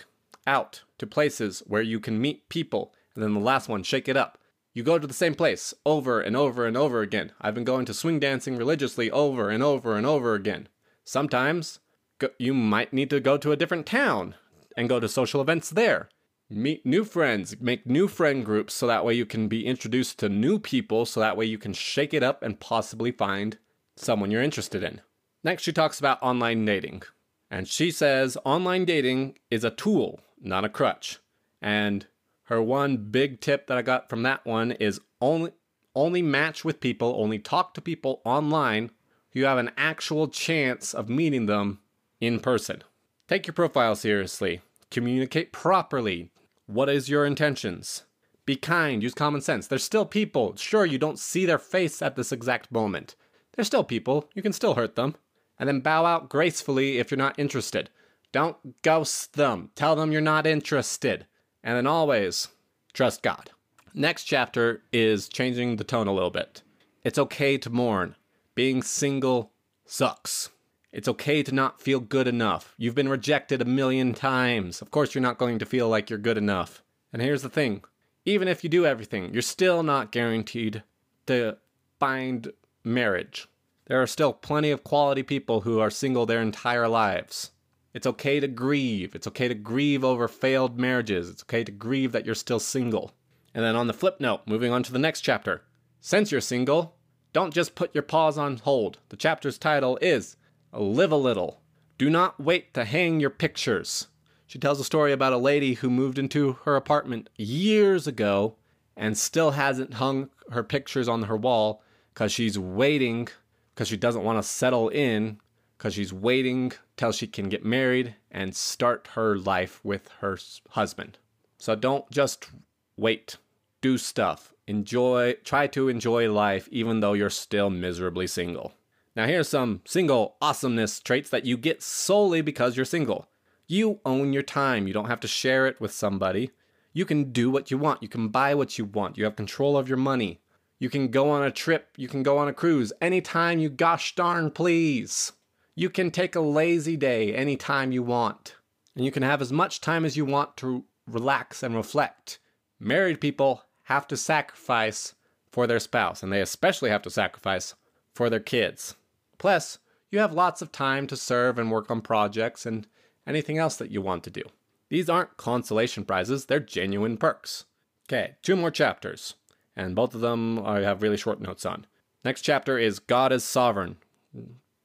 out 0.48 0.82
to 0.98 1.06
places 1.06 1.62
where 1.68 1.84
you 1.84 2.00
can 2.00 2.20
meet 2.20 2.50
people. 2.50 2.94
And 3.14 3.24
then 3.24 3.36
the 3.36 3.40
last 3.40 3.70
one, 3.70 3.84
shake 3.84 4.10
it 4.10 4.18
up. 4.18 4.39
You 4.80 4.86
go 4.86 4.98
to 4.98 5.06
the 5.06 5.14
same 5.14 5.36
place 5.36 5.74
over 5.86 6.22
and 6.22 6.38
over 6.38 6.66
and 6.66 6.78
over 6.78 7.02
again. 7.02 7.34
I've 7.42 7.54
been 7.54 7.66
going 7.66 7.84
to 7.84 7.94
swing 7.94 8.18
dancing 8.18 8.56
religiously 8.56 9.12
over 9.12 9.50
and 9.50 9.62
over 9.62 9.98
and 9.98 10.06
over 10.06 10.36
again. 10.36 10.70
Sometimes 11.04 11.82
go- 12.18 12.30
you 12.40 12.54
might 12.54 12.94
need 12.94 13.10
to 13.10 13.20
go 13.20 13.38
to 13.40 13.52
a 13.52 13.58
different 13.58 13.86
town 13.86 14.36
and 14.78 14.88
go 14.88 15.02
to 15.02 15.10
social 15.10 15.42
events 15.42 15.70
there. 15.70 16.08
Meet 16.50 16.86
new 16.86 17.04
friends, 17.04 17.60
make 17.60 17.86
new 17.86 18.08
friend 18.08 18.46
groups 18.46 18.74
so 18.74 18.88
that 18.88 19.04
way 19.04 19.16
you 19.16 19.26
can 19.26 19.50
be 19.50 19.66
introduced 19.66 20.18
to 20.20 20.30
new 20.30 20.58
people 20.58 21.06
so 21.06 21.20
that 21.20 21.36
way 21.36 21.44
you 21.44 21.58
can 21.58 21.74
shake 21.74 22.14
it 22.14 22.24
up 22.24 22.42
and 22.42 22.62
possibly 22.62 23.12
find 23.12 23.58
someone 23.98 24.32
you're 24.32 24.42
interested 24.42 24.82
in. 24.82 25.02
Next, 25.44 25.64
she 25.64 25.74
talks 25.74 26.00
about 26.00 26.24
online 26.24 26.64
dating. 26.64 27.04
And 27.52 27.68
she 27.68 27.92
says 27.92 28.38
online 28.46 28.86
dating 28.86 29.40
is 29.52 29.66
a 29.66 29.72
tool, 29.72 30.22
not 30.40 30.64
a 30.64 30.70
crutch. 30.70 31.20
And 31.62 32.08
her 32.50 32.62
one 32.62 32.98
big 32.98 33.40
tip 33.40 33.68
that 33.68 33.78
I 33.78 33.84
got 33.84 34.10
from 34.10 34.24
that 34.24 34.44
one 34.44 34.72
is 34.72 35.00
only 35.22 35.52
only 35.96 36.24
match 36.24 36.66
with 36.66 36.82
people, 36.82 37.16
only 37.16 37.38
talk 37.38 37.76
to 37.76 37.82
people 37.82 38.22
online 38.26 38.90
who 39.32 39.42
you 39.42 39.46
have 39.46 39.60
an 39.60 39.72
actual 39.78 40.28
chance 40.28 40.96
of 40.96 41.10
meeting 41.10 41.46
them 41.46 41.80
in 42.20 42.40
person. 42.40 42.84
Take 43.28 43.46
your 43.46 43.54
profile 43.54 43.96
seriously. 43.96 44.62
Communicate 44.90 45.52
properly. 45.52 46.32
What 46.66 46.90
is 46.90 47.08
your 47.08 47.24
intentions? 47.24 48.04
Be 48.48 48.56
kind, 48.56 49.04
use 49.04 49.14
common 49.14 49.42
sense. 49.42 49.68
There's 49.68 49.84
still 49.84 50.06
people. 50.06 50.56
Sure, 50.56 50.86
you 50.86 50.98
don't 50.98 51.20
see 51.20 51.46
their 51.46 51.60
face 51.60 52.02
at 52.02 52.16
this 52.16 52.32
exact 52.32 52.72
moment. 52.72 53.16
They're 53.54 53.66
still 53.66 53.84
people. 53.84 54.28
You 54.34 54.42
can 54.42 54.54
still 54.54 54.74
hurt 54.74 54.96
them. 54.96 55.16
And 55.60 55.68
then 55.68 55.82
bow 55.82 56.06
out 56.06 56.30
gracefully 56.30 56.98
if 56.98 57.12
you're 57.12 57.18
not 57.20 57.38
interested. 57.38 57.92
Don't 58.32 58.82
ghost 58.82 59.34
them. 59.34 59.70
Tell 59.76 59.96
them 59.96 60.12
you're 60.12 60.22
not 60.22 60.48
interested. 60.48 61.28
And 61.64 61.76
then 61.76 61.88
always 61.88 62.48
trust 62.94 63.22
God. 63.22 63.52
Next 63.94 64.24
chapter 64.24 64.84
is 64.94 65.28
changing 65.28 65.76
the 65.76 65.84
tone 65.84 66.08
a 66.08 66.14
little 66.14 66.30
bit. 66.30 66.62
It's 67.04 67.20
okay 67.20 67.58
to 67.58 67.70
mourn. 67.70 68.16
Being 68.56 68.84
single 68.84 69.52
sucks. 69.86 70.50
It's 70.92 71.08
okay 71.08 71.44
to 71.44 71.54
not 71.54 71.82
feel 71.82 72.00
good 72.00 72.28
enough. 72.28 72.74
You've 72.78 72.96
been 72.96 73.10
rejected 73.10 73.62
a 73.62 73.66
million 73.66 74.14
times. 74.14 74.82
Of 74.82 74.92
course, 74.92 75.14
you're 75.14 75.22
not 75.22 75.38
going 75.38 75.60
to 75.60 75.66
feel 75.66 75.88
like 75.88 76.10
you're 76.10 76.20
good 76.20 76.38
enough. 76.38 76.84
And 77.14 77.22
here's 77.22 77.42
the 77.42 77.50
thing 77.50 77.84
even 78.26 78.48
if 78.48 78.64
you 78.64 78.70
do 78.70 78.86
everything, 78.86 79.34
you're 79.34 79.42
still 79.42 79.82
not 79.82 80.12
guaranteed 80.12 80.84
to 81.28 81.58
find 82.00 82.52
marriage. 82.84 83.48
There 83.88 84.02
are 84.02 84.08
still 84.08 84.34
plenty 84.34 84.72
of 84.72 84.84
quality 84.84 85.24
people 85.24 85.62
who 85.62 85.80
are 85.80 85.90
single 85.90 86.26
their 86.26 86.42
entire 86.42 86.88
lives. 86.88 87.52
It's 87.94 88.08
okay 88.08 88.40
to 88.40 88.48
grieve. 88.48 89.16
It's 89.16 89.28
okay 89.28 89.48
to 89.48 89.56
grieve 89.56 90.04
over 90.04 90.28
failed 90.28 90.80
marriages. 90.80 91.30
It's 91.30 91.44
okay 91.44 91.64
to 91.64 91.72
grieve 91.72 92.12
that 92.12 92.26
you're 92.26 92.36
still 92.36 92.60
single. 92.60 93.14
And 93.54 93.64
then 93.64 93.76
on 93.76 93.88
the 93.88 93.94
flip 93.94 94.20
note, 94.20 94.42
moving 94.46 94.72
on 94.72 94.84
to 94.84 94.92
the 94.92 95.00
next 95.00 95.22
chapter. 95.22 95.64
Since 96.00 96.32
you're 96.32 96.42
single, 96.42 96.96
don't 97.34 97.54
just 97.54 97.76
put 97.76 97.94
your 97.94 98.04
paws 98.04 98.38
on 98.38 98.58
hold. 98.58 99.00
The 99.10 99.18
chapter's 99.18 99.58
title 99.58 99.98
is 100.02 100.38
Live 100.72 101.12
a 101.12 101.18
Little. 101.18 101.62
Do 101.98 102.10
not 102.10 102.40
wait 102.40 102.74
to 102.76 102.86
hang 102.86 103.20
your 103.20 103.30
pictures. 103.32 104.08
She 104.46 104.60
tells 104.60 104.80
a 104.80 104.84
story 104.84 105.12
about 105.12 105.34
a 105.34 105.38
lady 105.38 105.76
who 105.76 105.90
moved 105.90 106.18
into 106.18 106.54
her 106.64 106.76
apartment 106.76 107.30
years 107.38 108.08
ago 108.08 108.56
and 108.96 109.18
still 109.18 109.52
hasn't 109.52 109.96
hung 109.96 110.30
her 110.52 110.64
pictures 110.64 111.08
on 111.08 111.24
her 111.24 111.38
wall 111.38 111.84
because 112.14 112.32
she's 112.32 112.58
waiting, 112.58 113.28
because 113.74 113.88
she 113.88 113.98
doesn't 113.98 114.24
want 114.24 114.38
to 114.42 114.48
settle 114.48 114.90
in, 114.90 115.40
because 115.78 115.94
she's 115.94 116.12
waiting 116.12 116.72
till 117.00 117.14
she 117.14 117.28
can 117.28 117.48
get 117.48 117.64
married 117.64 118.14
and 118.30 118.54
start 118.54 119.12
her 119.14 119.38
life 119.38 119.80
with 119.86 120.10
her 120.20 120.38
husband. 120.72 121.18
So 121.58 121.74
don't 121.74 122.12
just 122.12 122.50
wait. 122.98 123.38
Do 123.80 123.98
stuff. 123.98 124.54
Enjoy, 124.68 125.36
try 125.46 125.68
to 125.68 125.88
enjoy 125.88 126.30
life 126.30 126.68
even 126.74 127.00
though 127.00 127.14
you're 127.14 127.30
still 127.30 127.70
miserably 127.70 128.28
single. 128.28 128.74
Now, 129.16 129.28
here's 129.28 129.48
some 129.48 129.80
single 129.86 130.36
awesomeness 130.42 131.00
traits 131.00 131.30
that 131.30 131.46
you 131.46 131.56
get 131.56 131.82
solely 131.82 132.42
because 132.42 132.76
you're 132.76 132.86
single. 132.86 133.30
You 133.66 134.02
own 134.06 134.34
your 134.34 134.44
time. 134.44 134.86
You 134.86 134.94
don't 134.94 135.08
have 135.08 135.22
to 135.22 135.28
share 135.28 135.68
it 135.68 135.80
with 135.80 135.94
somebody. 135.94 136.52
You 136.92 137.06
can 137.06 137.32
do 137.32 137.50
what 137.50 137.72
you 137.72 137.78
want. 137.78 138.04
You 138.04 138.10
can 138.10 138.28
buy 138.28 138.54
what 138.54 138.78
you 138.78 138.84
want. 138.84 139.18
You 139.18 139.24
have 139.24 139.38
control 139.38 139.78
of 139.78 139.88
your 139.88 139.98
money. 139.98 140.42
You 140.80 140.90
can 140.90 141.08
go 141.08 141.30
on 141.30 141.44
a 141.44 141.52
trip. 141.52 141.94
You 141.96 142.10
can 142.10 142.24
go 142.24 142.38
on 142.38 142.50
a 142.50 142.54
cruise 142.54 142.92
anytime 143.00 143.60
you 143.60 143.70
gosh 143.70 144.16
darn 144.16 144.52
please. 144.52 145.32
You 145.80 145.90
can 145.90 146.12
take 146.12 146.36
a 146.36 146.42
lazy 146.42 146.98
day 146.98 147.34
anytime 147.34 147.94
you 147.94 148.04
want. 148.04 148.58
And 148.98 149.06
you 149.06 149.12
can 149.12 149.24
have 149.24 149.42
as 149.42 149.50
much 149.50 149.80
time 149.80 150.04
as 150.04 150.18
you 150.18 150.26
want 150.26 150.58
to 150.58 150.84
relax 151.08 151.64
and 151.64 151.74
reflect. 151.74 152.38
Married 152.82 153.22
people 153.22 153.64
have 153.84 154.06
to 154.10 154.18
sacrifice 154.18 155.16
for 155.50 155.68
their 155.68 155.80
spouse, 155.80 156.22
and 156.22 156.34
they 156.34 156.42
especially 156.42 156.90
have 156.90 157.04
to 157.04 157.10
sacrifice 157.10 157.76
for 158.14 158.30
their 158.30 158.42
kids. 158.42 158.96
Plus, 159.38 159.78
you 160.12 160.20
have 160.20 160.34
lots 160.34 160.62
of 160.62 160.74
time 160.74 161.08
to 161.08 161.16
serve 161.16 161.58
and 161.58 161.72
work 161.72 161.90
on 161.90 162.02
projects 162.02 162.66
and 162.66 162.86
anything 163.26 163.58
else 163.58 163.78
that 163.78 163.90
you 163.90 164.02
want 164.02 164.26
to 164.26 164.30
do. 164.30 164.44
These 164.90 165.08
aren't 165.08 165.38
consolation 165.38 166.04
prizes, 166.04 166.48
they're 166.48 166.60
genuine 166.60 167.16
perks. 167.16 167.64
Okay, 168.10 168.36
two 168.42 168.58
more 168.58 168.70
chapters, 168.70 169.36
and 169.78 169.96
both 169.96 170.14
of 170.14 170.20
them 170.20 170.60
I 170.60 170.82
have 170.82 171.02
really 171.02 171.16
short 171.16 171.40
notes 171.40 171.66
on. 171.66 171.88
Next 172.26 172.42
chapter 172.42 172.78
is 172.78 173.00
God 173.00 173.32
is 173.32 173.46
Sovereign. 173.46 173.96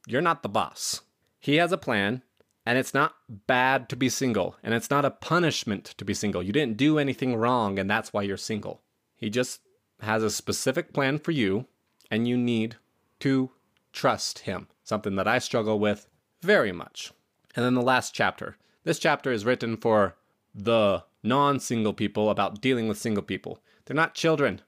You're 0.07 0.23
not 0.23 0.43
the 0.43 0.49
boss. 0.49 1.03
He 1.41 1.57
has 1.57 1.73
a 1.73 1.79
plan, 1.79 2.23
and 2.67 2.79
it's 2.79 2.95
not 2.95 3.15
bad 3.29 3.89
to 3.91 3.97
be 3.97 4.09
single, 4.09 4.57
and 4.63 4.75
it's 4.75 4.91
not 4.91 5.05
a 5.05 5.11
punishment 5.11 5.85
to 5.97 6.05
be 6.05 6.15
single. 6.15 6.43
You 6.43 6.53
didn't 6.53 6.77
do 6.77 6.99
anything 6.99 7.37
wrong, 7.37 7.79
and 7.79 7.89
that's 7.89 8.13
why 8.13 8.23
you're 8.23 8.37
single. 8.37 8.83
He 9.17 9.31
just 9.31 9.61
has 10.01 10.23
a 10.23 10.31
specific 10.31 10.93
plan 10.93 11.19
for 11.19 11.31
you, 11.31 11.67
and 12.11 12.29
you 12.29 12.37
need 12.37 12.77
to 13.21 13.51
trust 13.93 14.41
him, 14.41 14.69
something 14.83 15.17
that 15.17 15.29
I 15.29 15.39
struggle 15.39 15.79
with 15.79 16.09
very 16.43 16.73
much. 16.73 17.13
And 17.57 17.65
then 17.65 17.75
the 17.75 17.83
last 17.83 18.15
chapter. 18.15 18.57
This 18.85 18.99
chapter 18.99 19.33
is 19.33 19.45
written 19.45 19.77
for 19.77 20.17
the 20.55 21.05
non 21.23 21.61
single 21.61 21.95
people 21.95 22.29
about 22.29 22.61
dealing 22.61 22.89
with 22.89 22.99
single 22.99 23.23
people. 23.23 23.61
They're 23.85 23.97
not 23.97 24.15
children. 24.15 24.61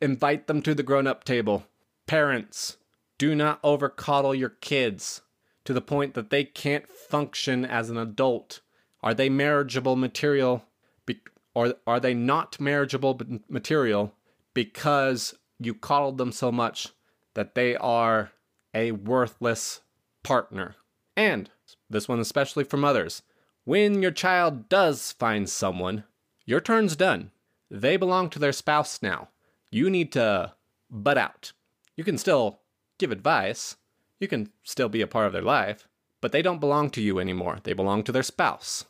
Invite 0.00 0.46
them 0.46 0.62
to 0.62 0.74
the 0.74 0.82
grown 0.82 1.06
up 1.06 1.24
table. 1.24 1.64
Parents, 2.06 2.76
do 3.22 3.36
not 3.36 3.60
over 3.62 3.88
coddle 3.88 4.34
your 4.34 4.48
kids 4.48 5.22
to 5.64 5.72
the 5.72 5.80
point 5.80 6.14
that 6.14 6.30
they 6.30 6.42
can't 6.42 6.92
function 6.92 7.64
as 7.64 7.88
an 7.88 7.96
adult? 7.96 8.62
Are 9.00 9.14
they 9.14 9.28
marriageable 9.28 9.94
material? 9.94 10.64
Be- 11.06 11.20
or 11.54 11.74
are 11.86 12.00
they 12.00 12.14
not 12.14 12.58
marriageable 12.58 13.20
material 13.48 14.12
because 14.54 15.36
you 15.60 15.72
coddled 15.72 16.18
them 16.18 16.32
so 16.32 16.50
much 16.50 16.88
that 17.34 17.54
they 17.54 17.76
are 17.76 18.32
a 18.74 18.90
worthless 18.90 19.82
partner? 20.24 20.74
And 21.16 21.48
this 21.88 22.08
one, 22.08 22.18
especially 22.18 22.64
for 22.64 22.76
mothers, 22.76 23.22
when 23.62 24.02
your 24.02 24.10
child 24.10 24.68
does 24.68 25.12
find 25.12 25.48
someone, 25.48 26.02
your 26.44 26.60
turn's 26.60 26.96
done. 26.96 27.30
They 27.70 27.96
belong 27.96 28.30
to 28.30 28.40
their 28.40 28.50
spouse 28.50 29.00
now. 29.00 29.28
You 29.70 29.90
need 29.90 30.10
to 30.10 30.54
butt 30.90 31.18
out. 31.18 31.52
You 31.94 32.02
can 32.02 32.18
still 32.18 32.61
give 32.98 33.12
advice, 33.12 33.76
you 34.20 34.28
can 34.28 34.50
still 34.62 34.88
be 34.88 35.02
a 35.02 35.06
part 35.06 35.26
of 35.26 35.32
their 35.32 35.42
life, 35.42 35.88
but 36.20 36.32
they 36.32 36.42
don't 36.42 36.60
belong 36.60 36.90
to 36.90 37.02
you 37.02 37.18
anymore. 37.18 37.58
They 37.62 37.72
belong 37.72 38.04
to 38.04 38.12
their 38.12 38.22
spouse. 38.22 38.84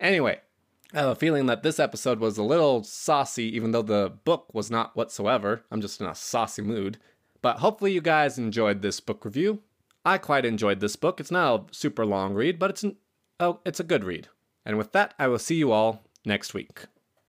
Anyway, 0.00 0.40
I 0.92 0.98
have 0.98 1.08
a 1.08 1.14
feeling 1.14 1.46
that 1.46 1.62
this 1.62 1.78
episode 1.78 2.18
was 2.18 2.36
a 2.36 2.42
little 2.42 2.82
saucy, 2.82 3.44
even 3.56 3.70
though 3.70 3.82
the 3.82 4.12
book 4.24 4.52
was 4.52 4.70
not 4.70 4.96
whatsoever. 4.96 5.64
I'm 5.70 5.80
just 5.80 6.00
in 6.00 6.06
a 6.06 6.14
saucy 6.14 6.62
mood. 6.62 6.98
But 7.40 7.58
hopefully, 7.58 7.92
you 7.92 8.00
guys 8.00 8.38
enjoyed 8.38 8.82
this 8.82 9.00
book 9.00 9.24
review. 9.24 9.62
I 10.04 10.18
quite 10.18 10.44
enjoyed 10.44 10.80
this 10.80 10.96
book. 10.96 11.20
It's 11.20 11.30
not 11.30 11.70
a 11.70 11.74
super 11.74 12.04
long 12.04 12.34
read, 12.34 12.58
but 12.58 12.70
it's 12.70 12.82
an, 12.82 12.96
oh, 13.40 13.60
it's 13.64 13.80
a 13.80 13.84
good 13.84 14.04
read. 14.04 14.28
And 14.66 14.76
with 14.76 14.92
that, 14.92 15.14
I 15.18 15.28
will 15.28 15.38
see 15.38 15.56
you 15.56 15.72
all 15.72 16.02
next 16.24 16.54
week. 16.54 16.86